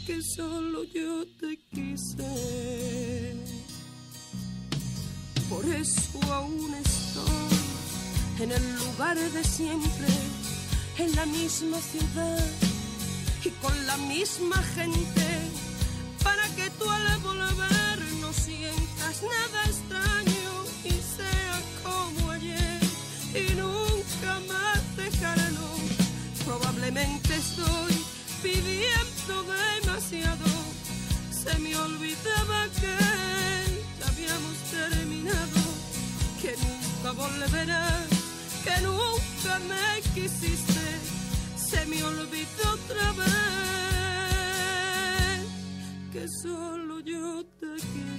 [0.05, 3.35] que solo yo te quise.
[5.49, 7.57] Por eso aún estoy
[8.39, 10.07] en el lugar de siempre,
[10.97, 12.45] en la misma ciudad
[13.43, 15.27] y con la misma gente,
[16.23, 20.38] para que tú al volver no sientas nada extraño
[24.99, 28.05] más Probablemente estoy
[28.41, 30.45] pidiendo demasiado.
[31.31, 32.95] Se me olvidaba que
[34.07, 35.61] habíamos terminado,
[36.41, 38.07] que nunca volverás,
[38.63, 40.85] que nunca me quisiste.
[41.55, 43.29] Se me olvidó otra vez
[46.11, 48.18] que solo yo te quise.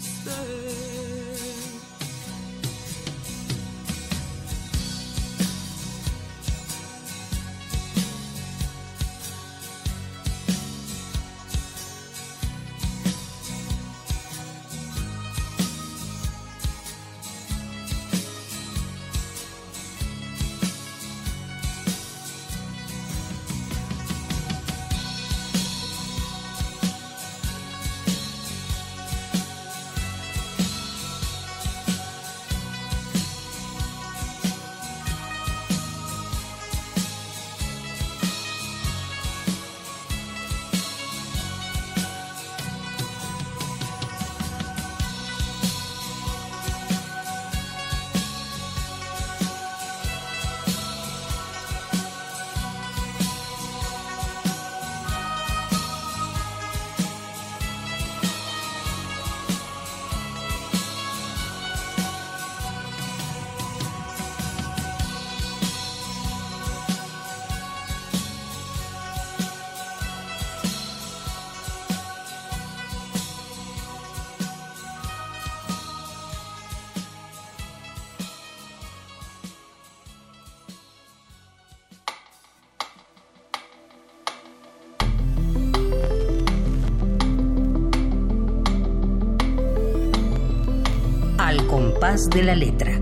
[92.10, 93.00] De la letra.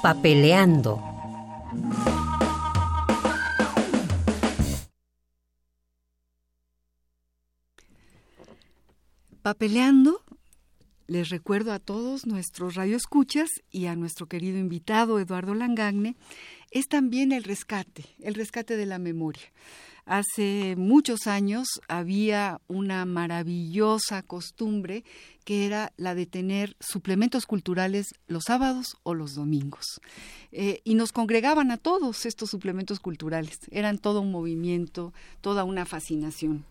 [0.00, 1.02] Papeleando.
[9.42, 10.25] Papeleando
[11.06, 16.16] les recuerdo a todos nuestros radioescuchas y a nuestro querido invitado Eduardo Langagne,
[16.70, 19.52] es también el rescate, el rescate de la memoria.
[20.04, 25.04] Hace muchos años había una maravillosa costumbre
[25.46, 30.00] que era la de tener suplementos culturales los sábados o los domingos.
[30.50, 33.60] Eh, y nos congregaban a todos estos suplementos culturales.
[33.70, 36.64] Eran todo un movimiento, toda una fascinación.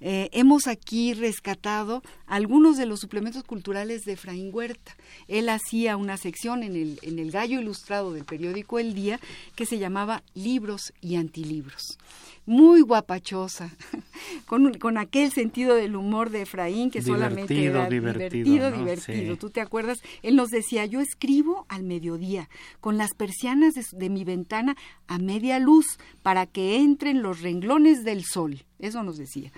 [0.00, 4.96] Eh, hemos aquí rescatado algunos de los suplementos culturales de Efraín Huerta.
[5.28, 9.20] Él hacía una sección en el, en el Gallo Ilustrado del periódico El Día
[9.56, 11.98] que se llamaba Libros y Antilibros
[12.44, 13.70] muy guapachosa,
[14.46, 19.36] con, con aquel sentido del humor de Efraín que solamente era divertido, divertido.
[19.36, 20.02] ¿Tú te acuerdas?
[20.22, 22.48] Él nos decía, yo escribo al mediodía,
[22.80, 28.24] con las persianas de, mi ventana a media luz, para que entren los renglones del
[28.24, 28.64] sol.
[28.78, 29.52] Eso nos decía.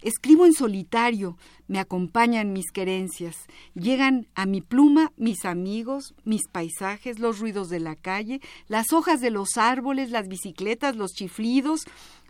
[0.00, 3.36] Escribo en solitario, me acompañan mis querencias,
[3.74, 9.20] llegan a mi pluma mis amigos, mis paisajes, los ruidos de la calle, las hojas
[9.20, 11.84] de los árboles, las bicicletas, los chiflidos,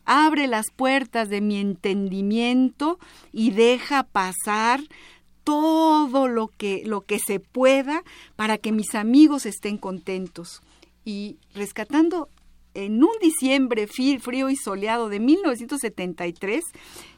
[0.08, 2.98] abre las puertas de mi entendimiento
[3.30, 4.80] y deja pasar
[5.48, 8.04] todo lo que, lo que se pueda
[8.36, 10.60] para que mis amigos estén contentos.
[11.06, 12.28] Y rescatando
[12.74, 16.62] en un diciembre frío y soleado de 1973,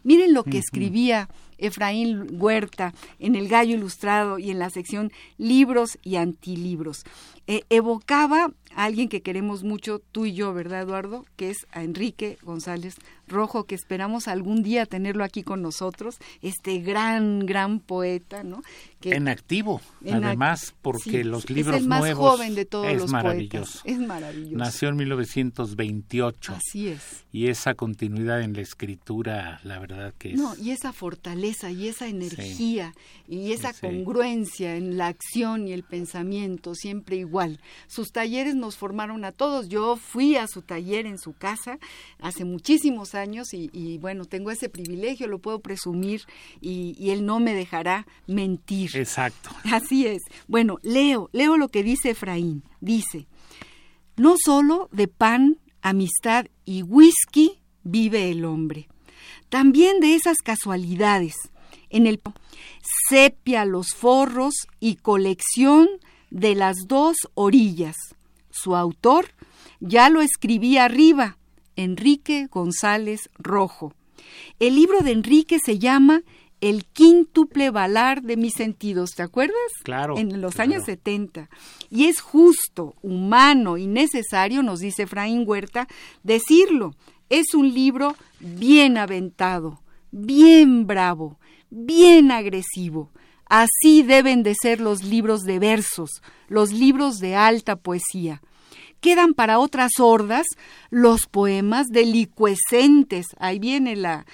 [0.04, 1.28] miren lo que escribía
[1.60, 7.04] Efraín Huerta en El Gallo Ilustrado y en la sección Libros y Antilibros.
[7.46, 11.24] Eh, evocaba a alguien que queremos mucho, tú y yo, ¿verdad, Eduardo?
[11.36, 12.94] Que es a Enrique González
[13.26, 18.62] Rojo, que esperamos algún día tenerlo aquí con nosotros, este gran, gran poeta, ¿no?
[19.02, 23.10] en activo, además, porque los libros es el más nuevos joven de todos es los
[23.10, 23.80] maravilloso.
[23.84, 24.56] Es maravilloso.
[24.56, 26.52] Nació en 1928.
[26.52, 27.24] Así es.
[27.32, 30.36] Y esa continuidad en la escritura, la verdad que es.
[30.36, 32.94] No, y esa fortaleza y esa energía
[33.28, 37.60] y esa congruencia en la acción y el pensamiento, siempre igual.
[37.86, 39.68] Sus talleres nos formaron a todos.
[39.68, 41.78] Yo fui a su taller en su casa
[42.20, 46.22] hace muchísimos años y, bueno, tengo ese privilegio, lo puedo presumir
[46.60, 48.96] y, y él no me dejará mentir.
[48.96, 49.50] Exacto.
[49.72, 50.22] Así es.
[50.48, 52.62] Bueno, leo, leo lo que dice Efraín.
[52.80, 53.26] Dice,
[54.16, 58.88] no solo de pan, amistad y whisky vive el hombre,
[59.50, 61.34] también de esas casualidades.
[61.90, 62.20] En el
[63.08, 65.88] sepia los forros y colección
[66.30, 67.96] de las dos orillas.
[68.50, 69.26] Su autor
[69.80, 71.36] ya lo escribía arriba,
[71.76, 73.92] Enrique González Rojo.
[74.58, 76.22] El libro de Enrique se llama
[76.60, 79.56] El quíntuple balar de mis sentidos, ¿te acuerdas?
[79.82, 80.16] Claro.
[80.16, 81.48] En los años 70.
[81.90, 85.88] Y es justo, humano y necesario, nos dice Efraín Huerta,
[86.22, 86.94] decirlo.
[87.30, 91.38] Es un libro bien aventado, bien bravo,
[91.70, 93.10] bien agresivo.
[93.46, 96.10] Así deben de ser los libros de versos,
[96.48, 98.42] los libros de alta poesía.
[99.00, 100.44] Quedan para otras hordas
[100.90, 104.26] los poemas delicuescentes, ahí viene la,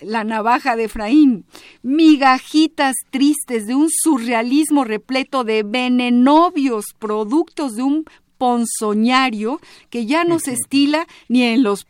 [0.00, 1.44] la navaja de Efraín,
[1.82, 8.04] migajitas tristes de un surrealismo repleto de venenovios, productos de un
[8.38, 9.60] ponzoñario
[9.90, 11.84] que ya no se estila ni en los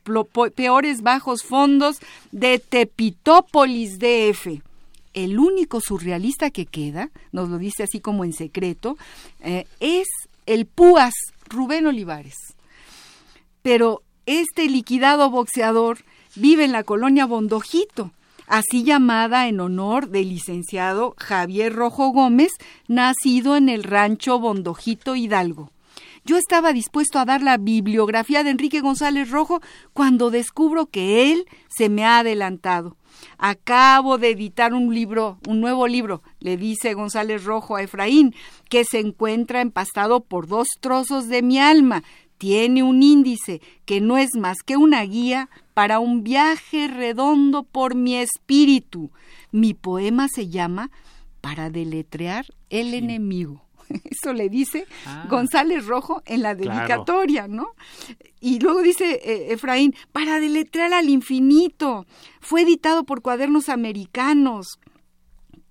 [0.55, 1.99] peores bajos fondos
[2.33, 4.63] de Tepitópolis DF
[5.25, 8.97] el único surrealista que queda, nos lo dice así como en secreto,
[9.41, 10.07] eh, es
[10.47, 11.15] el Púas
[11.49, 12.37] Rubén Olivares.
[13.63, 15.99] Pero este liquidado boxeador
[16.37, 18.13] vive en la colonia Bondojito,
[18.47, 22.53] así llamada en honor del licenciado Javier Rojo Gómez,
[22.87, 25.71] nacido en el rancho Bondojito Hidalgo.
[26.29, 29.63] Yo estaba dispuesto a dar la bibliografía de Enrique González Rojo
[29.95, 32.99] cuando descubro que él se me ha adelantado.
[33.39, 38.35] Acabo de editar un libro, un nuevo libro, le dice González Rojo a Efraín,
[38.69, 42.05] que se encuentra empastado por dos trozos de mi alma.
[42.37, 47.95] Tiene un índice que no es más que una guía para un viaje redondo por
[47.95, 49.13] mi espíritu.
[49.51, 50.91] Mi poema se llama
[51.41, 53.68] Para deletrear el enemigo.
[54.05, 55.27] Eso le dice ah.
[55.29, 57.75] González Rojo en la dedicatoria, ¿no?
[58.41, 62.07] Y luego dice eh, Efraín, para deletrear al infinito.
[62.41, 64.79] Fue editado por cuadernos americanos.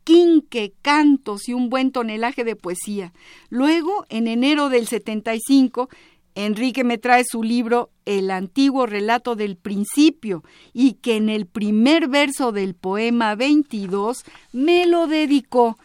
[0.03, 3.11] Quinque, cantos y un buen tonelaje de poesía.
[3.49, 5.89] Luego, en enero del 75,
[6.37, 12.07] Enrique me trae su libro El antiguo relato del principio y que en el primer
[12.07, 15.77] verso del poema 22 me lo dedicó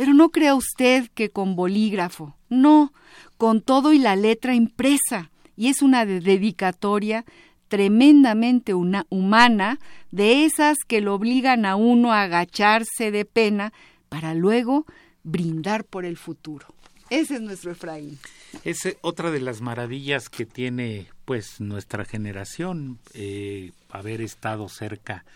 [0.00, 2.94] pero no crea usted que con bolígrafo, no,
[3.36, 5.30] con todo y la letra impresa.
[5.58, 7.26] Y es una dedicatoria
[7.68, 9.78] tremendamente una, humana,
[10.10, 13.74] de esas que lo obligan a uno a agacharse de pena
[14.08, 14.86] para luego
[15.22, 16.68] brindar por el futuro.
[17.10, 18.18] Ese es nuestro Efraín.
[18.64, 25.26] Es otra de las maravillas que tiene pues nuestra generación, eh, haber estado cerca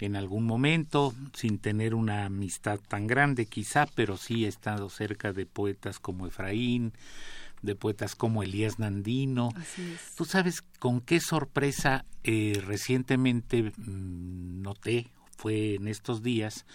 [0.00, 5.32] en algún momento, sin tener una amistad tan grande quizá, pero sí he estado cerca
[5.32, 6.92] de poetas como Efraín,
[7.62, 9.50] de poetas como Elías Nandino.
[10.16, 16.66] Tú sabes con qué sorpresa eh, recientemente mm, noté, fue en estos días,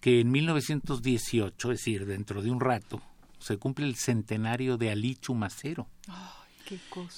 [0.00, 3.00] que en 1918, es decir, dentro de un rato,
[3.38, 5.88] se cumple el centenario de Alichu Macero.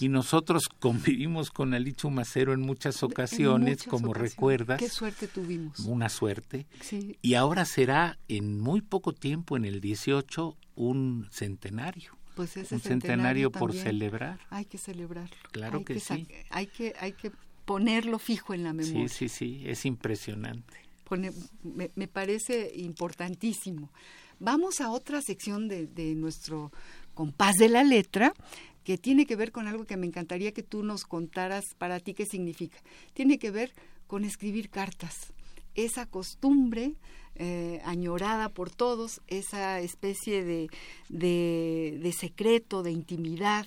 [0.01, 4.79] Y nosotros convivimos con Alichu Macero en muchas ocasiones, como recuerdas.
[4.79, 5.81] Qué suerte tuvimos.
[5.81, 6.67] Una suerte.
[7.23, 12.17] Y ahora será en muy poco tiempo, en el 18, un centenario.
[12.35, 14.41] Pues ese un centenario, por celebrar.
[14.51, 15.37] Hay que celebrarlo.
[15.53, 16.27] Claro que, sí.
[16.51, 17.31] Hay que, hay que
[17.65, 19.09] ponerlo fijo en la memoria.
[19.09, 20.75] Sí, sí, sí, es impresionante.
[21.11, 23.91] me, me, parece importantísimo.
[24.41, 26.73] Vamos a otra sección de, de nuestro
[27.15, 28.35] compás de la letra
[28.85, 32.15] que tiene que ver con algo que me encantaría que tú nos contaras para ti
[32.15, 32.79] qué significa.
[33.15, 33.73] Tiene que ver
[34.07, 35.33] con escribir cartas.
[35.75, 36.95] Esa costumbre
[37.37, 40.69] eh, añorada por todos, esa especie de,
[41.09, 43.67] de, secreto, de intimidad,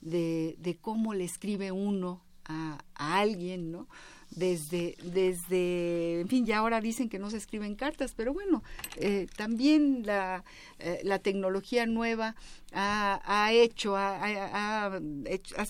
[0.00, 3.88] de, de, cómo le escribe uno a, a alguien, ¿no?
[4.30, 8.62] Desde, desde, en fin, ya ahora dicen que no se escriben cartas, pero bueno,
[8.96, 10.44] eh, también la,
[10.78, 12.36] eh, la, tecnología nueva
[12.72, 15.00] ha, ha hecho, ha, ha,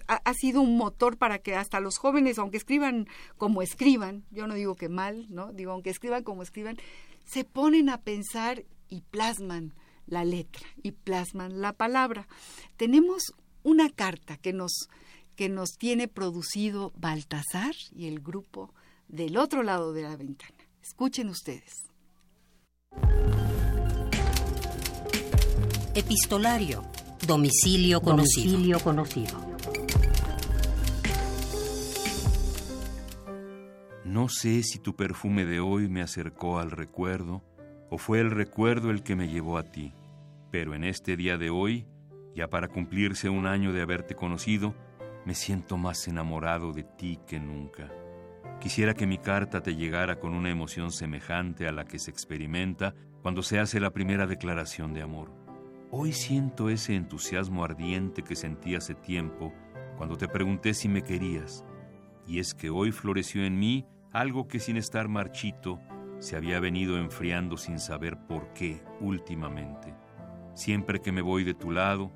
[0.06, 4.54] ha, sido un motor para que hasta los jóvenes, aunque escriban como escriban, yo no
[4.54, 5.52] digo que mal, ¿no?
[5.52, 6.76] Digo, aunque escriban como escriban,
[7.24, 9.74] se ponen a pensar y plasman
[10.06, 12.26] la letra y plasman la palabra.
[12.76, 13.32] Tenemos
[13.62, 14.88] una carta que nos
[15.38, 18.74] que nos tiene producido Baltasar y el grupo
[19.06, 20.58] del otro lado de la ventana.
[20.82, 21.84] Escuchen ustedes.
[25.94, 26.84] Epistolario.
[27.24, 28.50] Domicilio conocido.
[28.50, 29.38] Domicilio conocido.
[34.04, 37.44] No sé si tu perfume de hoy me acercó al recuerdo
[37.90, 39.92] o fue el recuerdo el que me llevó a ti,
[40.50, 41.86] pero en este día de hoy,
[42.34, 44.74] ya para cumplirse un año de haberte conocido,
[45.28, 47.92] me siento más enamorado de ti que nunca.
[48.62, 52.94] Quisiera que mi carta te llegara con una emoción semejante a la que se experimenta
[53.20, 55.30] cuando se hace la primera declaración de amor.
[55.90, 59.52] Hoy siento ese entusiasmo ardiente que sentí hace tiempo
[59.98, 61.62] cuando te pregunté si me querías,
[62.26, 65.78] y es que hoy floreció en mí algo que sin estar marchito
[66.20, 69.94] se había venido enfriando sin saber por qué últimamente.
[70.54, 72.14] Siempre que me voy de tu lado,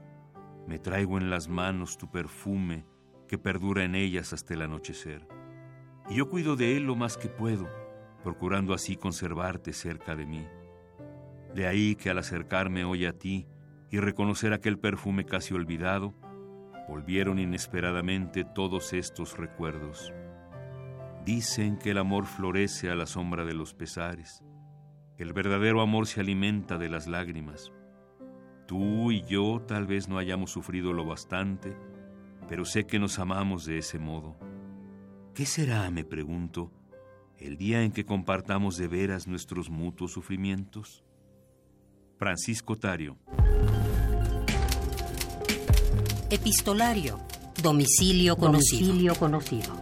[0.66, 2.86] me traigo en las manos tu perfume
[3.32, 5.26] que perdura en ellas hasta el anochecer.
[6.10, 7.66] Y yo cuido de él lo más que puedo,
[8.22, 10.46] procurando así conservarte cerca de mí.
[11.54, 13.46] De ahí que al acercarme hoy a ti
[13.90, 16.12] y reconocer aquel perfume casi olvidado,
[16.90, 20.12] volvieron inesperadamente todos estos recuerdos.
[21.24, 24.44] Dicen que el amor florece a la sombra de los pesares,
[25.16, 27.72] el verdadero amor se alimenta de las lágrimas.
[28.66, 31.74] Tú y yo tal vez no hayamos sufrido lo bastante,
[32.52, 34.36] pero sé que nos amamos de ese modo.
[35.34, 36.70] ¿Qué será, me pregunto,
[37.38, 41.02] el día en que compartamos de veras nuestros mutuos sufrimientos?
[42.18, 43.16] Francisco Tario.
[46.28, 47.20] Epistolario.
[47.62, 48.86] Domicilio conocido.
[48.86, 49.72] Domicilio conocido.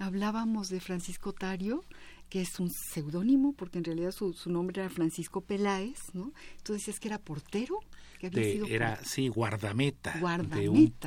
[0.00, 1.84] Hablábamos de Francisco Tario
[2.30, 6.32] que es un seudónimo, porque en realidad su, nombre era Francisco Peláez, ¿no?
[6.56, 7.80] Entonces es que era portero.
[8.18, 10.12] Que había sido era, sí, guardameta,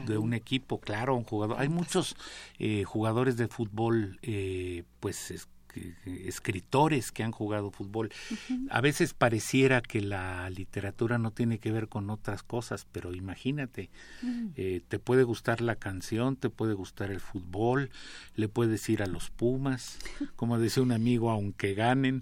[0.05, 1.57] De, un, equipo, claro, un jugador.
[1.59, 2.15] Hay muchos
[2.57, 5.47] eh, jugadores de fútbol, eh, pues
[6.05, 8.11] escritores que han jugado fútbol.
[8.69, 13.89] A veces pareciera que la literatura no tiene que ver con otras cosas, pero imagínate,
[14.55, 17.89] eh, te puede gustar la canción, te puede gustar el fútbol,
[18.35, 19.99] le puedes ir a los Pumas,
[20.35, 22.19] como decía un amigo, aunque ganen,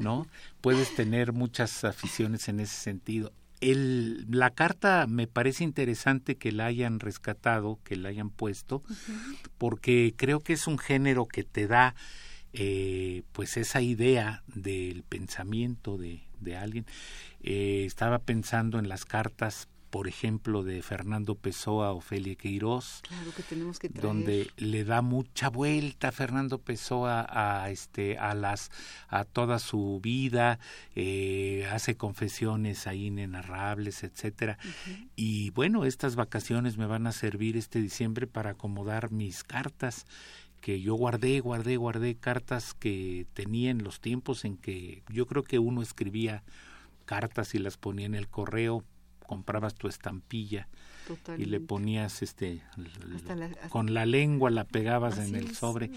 [0.00, 0.26] ¿no?
[0.60, 3.32] Puedes tener muchas aficiones en ese sentido.
[3.60, 8.82] El, la carta me parece interesante que la hayan rescatado, que la hayan puesto,
[9.56, 11.94] porque creo que es un género que te da
[12.58, 16.86] eh, pues esa idea del pensamiento de, de alguien.
[17.40, 23.02] Eh, estaba pensando en las cartas, por ejemplo, de Fernando Pessoa a Ofelia Queiroz,
[23.94, 28.70] donde le da mucha vuelta a Fernando Pessoa a este a las
[29.08, 30.58] a toda su vida,
[30.94, 34.58] eh, hace confesiones ahí inenarrables, etcétera.
[35.14, 40.04] Y bueno, estas vacaciones me van a servir este diciembre para acomodar mis cartas
[40.60, 45.44] que yo guardé, guardé, guardé cartas que tenía en los tiempos en que yo creo
[45.44, 46.42] que uno escribía
[47.04, 48.84] cartas y las ponía en el correo,
[49.26, 50.68] comprabas tu estampilla
[51.38, 52.62] y le ponías este
[53.68, 55.90] con la lengua la pegabas en el sobre.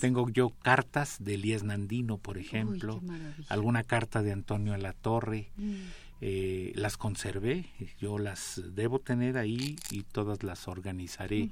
[0.00, 3.00] Tengo yo cartas de Elías Nandino, por ejemplo,
[3.48, 5.50] alguna carta de Antonio a la Torre.
[5.56, 5.74] Mm.
[6.22, 7.66] Eh, las conservé,
[8.00, 11.50] yo las debo tener ahí y todas las organizaré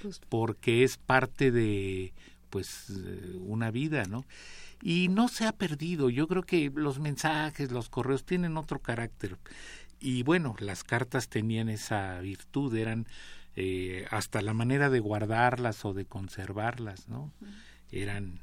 [0.00, 2.14] pues porque es parte de
[2.48, 4.24] pues eh, una vida, ¿no?
[4.82, 9.36] Y no se ha perdido, yo creo que los mensajes, los correos tienen otro carácter
[10.00, 13.06] y bueno, las cartas tenían esa virtud, eran
[13.54, 17.32] eh, hasta la manera de guardarlas o de conservarlas, ¿no?
[17.90, 18.40] Eran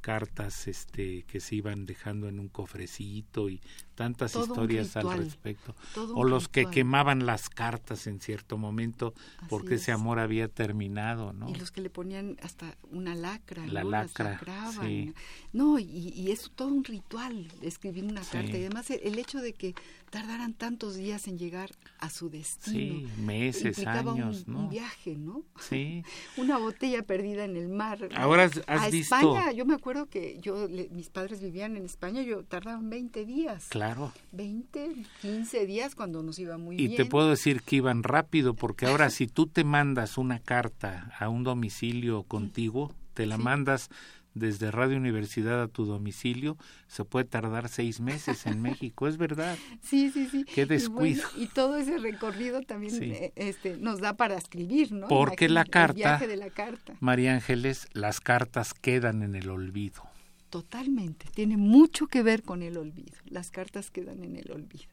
[0.00, 3.60] cartas este que se iban dejando en un cofrecito y
[4.00, 5.74] tantas historias al respecto
[6.14, 9.12] o los que quemaban las cartas en cierto momento
[9.50, 13.84] porque ese amor había terminado no y los que le ponían hasta una lacra la
[13.84, 14.40] lacra
[14.80, 15.12] sí.
[15.52, 19.52] no y, y, es todo un ritual escribir una carta y además el hecho de
[19.52, 19.74] que
[20.10, 22.98] tardaran tantos días en llegar a su destino.
[23.00, 24.58] Sí, meses, años, un, ¿no?
[24.60, 25.44] Un viaje, ¿no?
[25.60, 26.04] Sí.
[26.36, 28.08] Una botella perdida en el mar.
[28.16, 29.16] Ahora has, a visto...
[29.16, 33.66] España, yo me acuerdo que yo mis padres vivían en España, yo tardaban 20 días.
[33.68, 33.89] Claro.
[34.32, 36.92] 20, 15 días cuando nos iba muy bien.
[36.92, 41.12] Y te puedo decir que iban rápido, porque ahora si tú te mandas una carta
[41.18, 43.90] a un domicilio contigo, te la mandas
[44.34, 49.56] desde Radio Universidad a tu domicilio se puede tardar seis meses en México, es verdad.
[49.82, 50.44] Sí, sí, sí.
[50.44, 51.24] Qué descuido.
[51.36, 55.08] Y, todo ese recorrido también eh, este, nos da para escribir, ¿no?
[55.08, 60.09] Porque la, carta, de la carta, María Ángeles, las cartas quedan en el olvido.
[60.50, 63.16] Totalmente, tiene mucho que ver con el olvido.
[63.26, 64.90] Las cartas quedan en el olvido.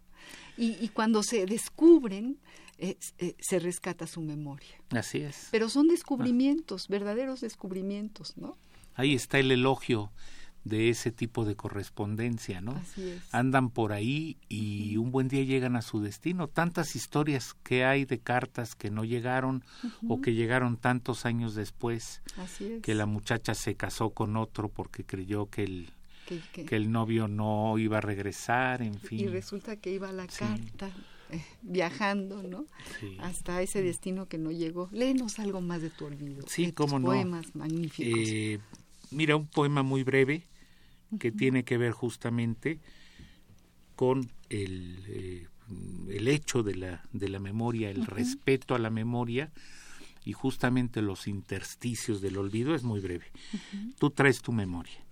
[0.58, 2.38] Y, cuando se descubren,
[2.80, 2.98] eh,
[3.40, 4.82] se rescata su memoria.
[4.90, 5.48] Así es.
[5.52, 8.58] Pero son descubrimientos, verdaderos descubrimientos, ¿no?
[8.98, 10.12] ahí está el elogio
[10.68, 12.72] de ese tipo de correspondencia, ¿no?
[12.72, 13.34] Así es.
[13.34, 16.48] Andan por ahí y un buen día llegan a su destino.
[16.48, 19.64] Tantas historias que hay de cartas que no llegaron
[20.08, 22.22] o que llegaron tantos años después.
[22.38, 22.82] Así es.
[22.82, 25.90] Que la muchacha se casó con otro porque creyó que el
[26.28, 29.20] que, el novio no iba a regresar, en fin.
[29.20, 30.92] Y resulta que iba la carta
[31.30, 32.66] eh, viajando, ¿no?
[33.20, 34.90] Hasta ese destino que no llegó.
[34.92, 36.46] Léenos algo más de tu olvido.
[36.48, 37.08] Sí, cómo no.
[37.08, 38.20] Poemas magníficos.
[38.30, 38.60] Eh,
[39.12, 40.44] mira, un poema muy breve
[41.20, 42.80] que tiene que ver justamente
[43.96, 45.48] con el, eh,
[46.10, 49.52] el hecho de la, de la memoria, el respeto a la memoria
[50.24, 53.32] y justamente los intersticios del olvido es muy breve.
[53.98, 55.06] Tú traes tu memoria.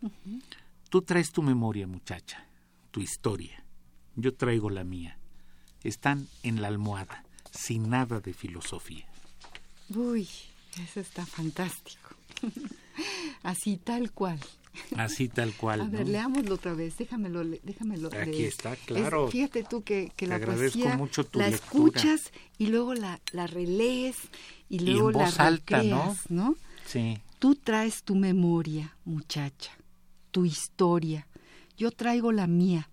[0.90, 2.46] Tú traes tu memoria, muchacha,
[2.92, 3.64] tu historia.
[4.16, 5.18] Yo traigo la mía.
[5.84, 9.08] Están en la almohada, sin nada de filosofía.
[9.90, 10.28] Uy,
[10.84, 12.16] eso está fantástico.
[13.44, 14.40] Así tal cual.
[14.98, 15.82] Así tal cual.
[15.82, 16.98] A ver, leámoslo otra vez.
[16.98, 18.10] Déjamelo, déjamelo.
[18.20, 19.28] Aquí está, claro.
[19.30, 24.16] fíjate tú que, que la agradezco mucho tu la escuchas y luego la, la relees
[24.70, 26.16] y luego la alta, ¿no?
[26.30, 26.56] ¿no?
[26.86, 27.20] Sí.
[27.40, 29.72] Tú traes tu memoria, muchacha,
[30.32, 31.28] tu historia.
[31.78, 32.90] Yo traigo la mía.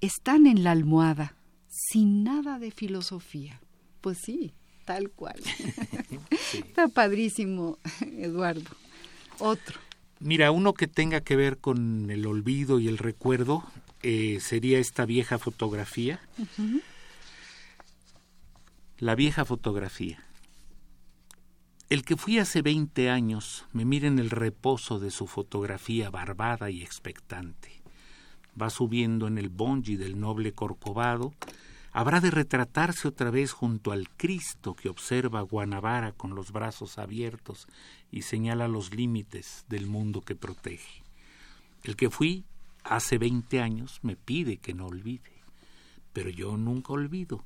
[0.00, 1.36] Están en la almohada,
[1.68, 3.60] sin nada de filosofía.
[4.00, 4.52] Pues sí,
[4.84, 5.40] tal cual.
[6.52, 8.70] Está padrísimo, Eduardo.
[9.38, 9.78] Otro.
[10.20, 13.64] Mira, uno que tenga que ver con el olvido y el recuerdo
[14.02, 16.20] eh, sería esta vieja fotografía.
[18.98, 20.22] La vieja fotografía.
[21.88, 26.70] El que fui hace veinte años me mira en el reposo de su fotografía barbada
[26.70, 27.80] y expectante.
[28.60, 31.32] Va subiendo en el bonji del noble Corcovado
[31.92, 37.66] habrá de retratarse otra vez junto al Cristo que observa Guanabara con los brazos abiertos
[38.10, 41.02] y señala los límites del mundo que protege.
[41.82, 42.44] El que fui
[42.84, 45.42] hace veinte años me pide que no olvide,
[46.12, 47.44] pero yo nunca olvido.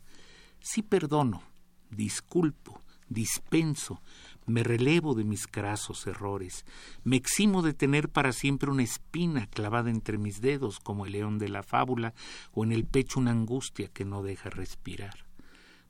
[0.61, 1.43] Sí perdono,
[1.91, 4.01] disculpo, dispenso,
[4.47, 6.65] me relevo de mis grasos errores,
[7.03, 11.39] me eximo de tener para siempre una espina clavada entre mis dedos como el león
[11.39, 12.15] de la fábula
[12.53, 15.27] o en el pecho una angustia que no deja respirar.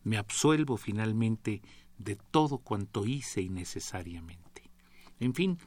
[0.02, 1.62] Me absuelvo finalmente
[1.98, 4.70] de todo cuanto hice innecesariamente.
[5.20, 5.58] En fin,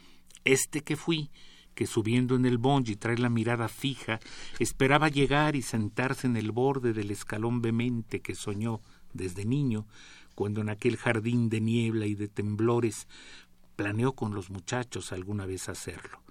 [0.43, 1.31] este que fui,
[1.73, 4.19] que subiendo en el bonji trae la mirada fija,
[4.59, 8.81] esperaba llegar y sentarse en el borde del escalón vehemente que soñó
[9.13, 9.87] desde niño,
[10.37, 13.07] cuando en aquel jardín de niebla y de temblores
[13.75, 16.21] planeó con los muchachos alguna vez hacerlo.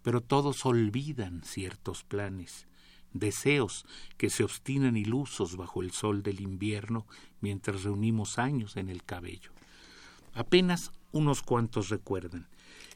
[0.00, 2.66] Pero todos olvidan ciertos planes,
[3.12, 3.84] deseos
[4.16, 7.06] que se obstinan ilusos bajo el sol del invierno
[7.42, 9.50] mientras reunimos años en el cabello.
[10.32, 12.48] Apenas unos cuantos recuerdan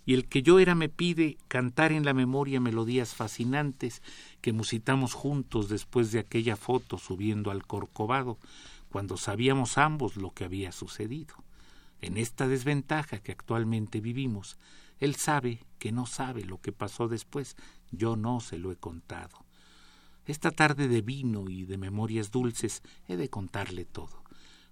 [0.07, 4.03] y el que yo era me pide cantar en la memoria melodías fascinantes
[4.41, 8.39] que musitamos juntos después de aquella foto subiendo al Corcovado,
[8.95, 11.35] cuando sabíamos ambos lo que había sucedido.
[12.01, 14.57] En esta desventaja que actualmente vivimos,
[15.01, 17.57] él sabe que no sabe lo que pasó después,
[17.91, 19.47] yo no se lo he contado.
[20.27, 24.23] Esta tarde de vino y de memorias dulces he de contarle todo,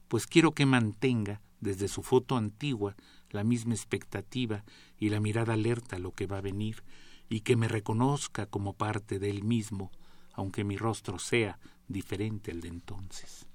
[0.07, 2.95] pues quiero que mantenga, desde su foto antigua,
[3.31, 4.63] la misma expectativa
[5.01, 6.85] y la mirada alerta a lo que va a venir,
[7.29, 9.91] y que me reconozca como parte de él mismo,
[10.33, 11.59] aunque mi rostro sea
[11.89, 13.49] diferente al de entonces.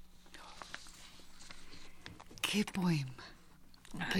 [2.49, 3.13] ¡Qué poema!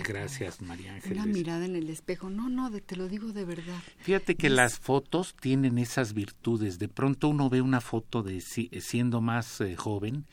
[0.06, 1.18] gracias, María Ángeles.
[1.18, 2.30] Una mirada en el espejo.
[2.30, 3.80] No, no, te lo digo de verdad.
[4.00, 6.80] Fíjate que las fotos tienen esas virtudes.
[6.80, 10.26] De pronto uno ve una foto de siendo más eh, joven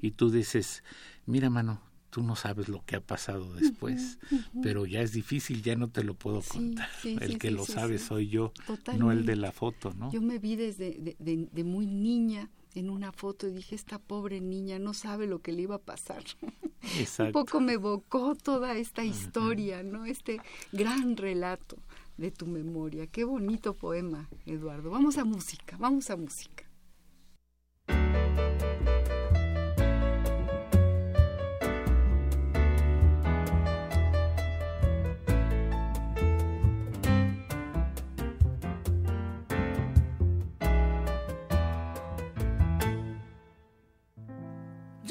[0.00, 0.84] y tú dices,
[1.26, 1.80] mira, mano,
[2.10, 4.18] tú no sabes lo que ha pasado después,
[4.62, 6.88] pero ya es difícil, ya no te lo puedo contar.
[7.02, 8.52] el que lo sabe soy yo,
[8.96, 10.12] no el de la foto, ¿no?
[10.12, 14.78] Yo me vi desde de, muy niña en una foto y dije, esta pobre niña
[14.78, 16.24] no sabe lo que le iba a pasar.
[17.18, 20.04] Un poco me evocó toda esta historia, ¿no?
[20.04, 20.40] Este
[20.72, 21.78] gran relato
[22.16, 23.06] de tu memoria.
[23.06, 24.90] Qué bonito poema, Eduardo.
[24.90, 26.64] Vamos a música, vamos a música.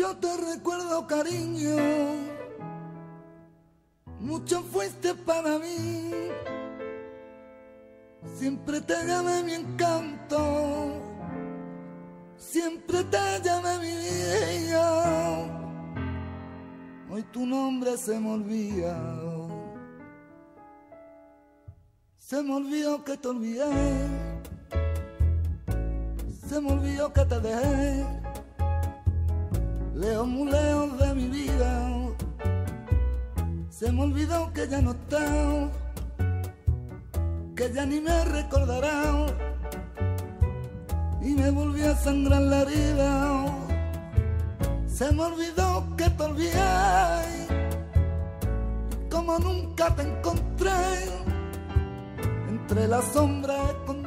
[0.04, 1.78] Yo te recuerdo cariño,
[4.20, 6.12] mucho fuiste para mí.
[8.36, 11.02] Siempre te llamé mi encanto,
[12.36, 14.84] siempre te llamé mi vida.
[17.10, 19.00] Hoy tu nombre se me olvida.
[22.18, 23.72] Se me olvidó que te olvidé.
[26.46, 28.23] Se me olvidó que te dejé
[29.96, 31.90] lejos de mi vida.
[33.70, 35.72] Se me olvidó que ya no está,
[37.56, 39.28] que ya ni me recordará.
[41.22, 43.46] Y me volvió a sangrar la herida.
[44.88, 46.54] Se me olvidó que te olvidé.
[49.10, 50.72] Como nunca te encontré
[52.50, 54.03] entre las sombras escondidas.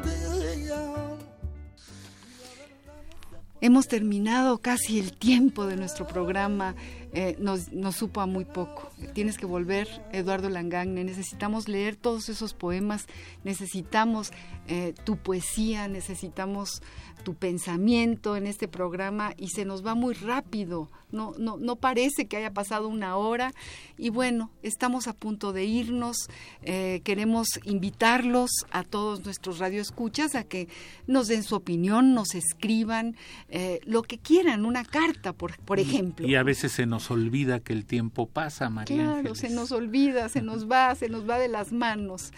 [3.61, 6.75] Hemos terminado casi el tiempo de nuestro programa,
[7.13, 8.91] eh, nos, nos, supo a muy poco.
[9.15, 13.07] Tienes que volver, Eduardo Langagne, necesitamos leer todos esos poemas,
[13.45, 14.33] necesitamos
[14.69, 16.83] eh, tu poesía, necesitamos
[17.25, 22.27] tu pensamiento en este programa y se nos va muy rápido, no, no, no parece
[22.27, 23.53] que haya pasado una hora
[23.99, 26.29] y bueno, estamos a punto de irnos,
[26.63, 30.69] eh, queremos invitarlos a todos nuestros radioescuchas a que
[31.07, 33.17] nos den su opinión, nos escriban
[33.49, 36.29] eh, lo que quieran, una carta, por, por ejemplo.
[36.29, 38.97] Y a veces se nos olvida que el tiempo pasa, María.
[38.97, 42.33] Claro, se nos olvida, se nos va, se nos va de las manos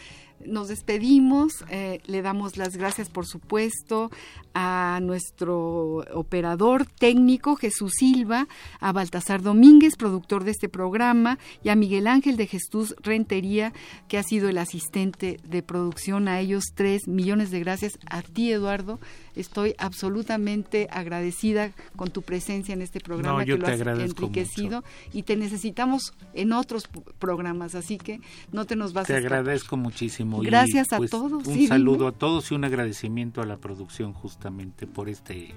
[0.45, 4.11] nos despedimos, eh, le damos las gracias por supuesto
[4.55, 8.49] a nuestro operador técnico Jesús Silva,
[8.81, 13.73] a Baltasar Domínguez, productor de este programa, y a Miguel Ángel de Jesús Rentería,
[14.09, 16.29] que ha sido el asistente de producción.
[16.29, 17.99] A ellos tres millones de gracias.
[18.11, 18.99] A ti, Eduardo,
[19.37, 24.83] estoy absolutamente agradecida con tu presencia en este programa que lo has enriquecido
[25.13, 28.21] y te necesitamos en otros programas, así que
[28.53, 30.28] no te nos vas te a Te agradezco muchísimo.
[30.43, 31.47] Gracias a pues, todos.
[31.47, 35.55] Un saludo a todos y un agradecimiento a la producción justamente por este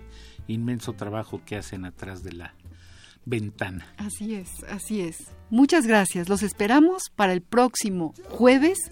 [0.47, 2.55] inmenso trabajo que hacen atrás de la
[3.26, 3.88] ventana.
[3.97, 5.28] Así es, así es.
[5.49, 6.30] Muchas gracias.
[6.30, 8.91] Los esperamos para el próximo jueves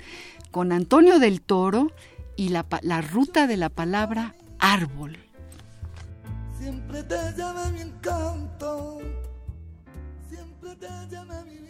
[0.52, 1.92] con Antonio del Toro
[2.36, 5.18] y la, la ruta de la palabra árbol.
[6.60, 9.00] Siempre te llama mi encanto,
[10.30, 11.70] siempre te llama mi vida.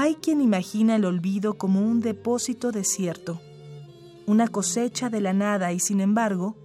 [0.00, 3.40] Hay quien imagina el olvido como un depósito desierto,
[4.26, 6.56] una cosecha de la nada y sin embargo,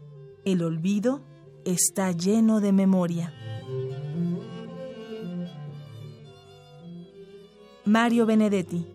[0.46, 1.24] el olvido
[1.66, 3.34] está lleno de memoria.
[7.86, 8.86] Mario Benedetti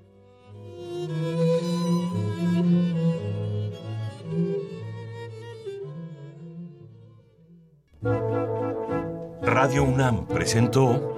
[9.43, 11.18] Radio UNAM presentó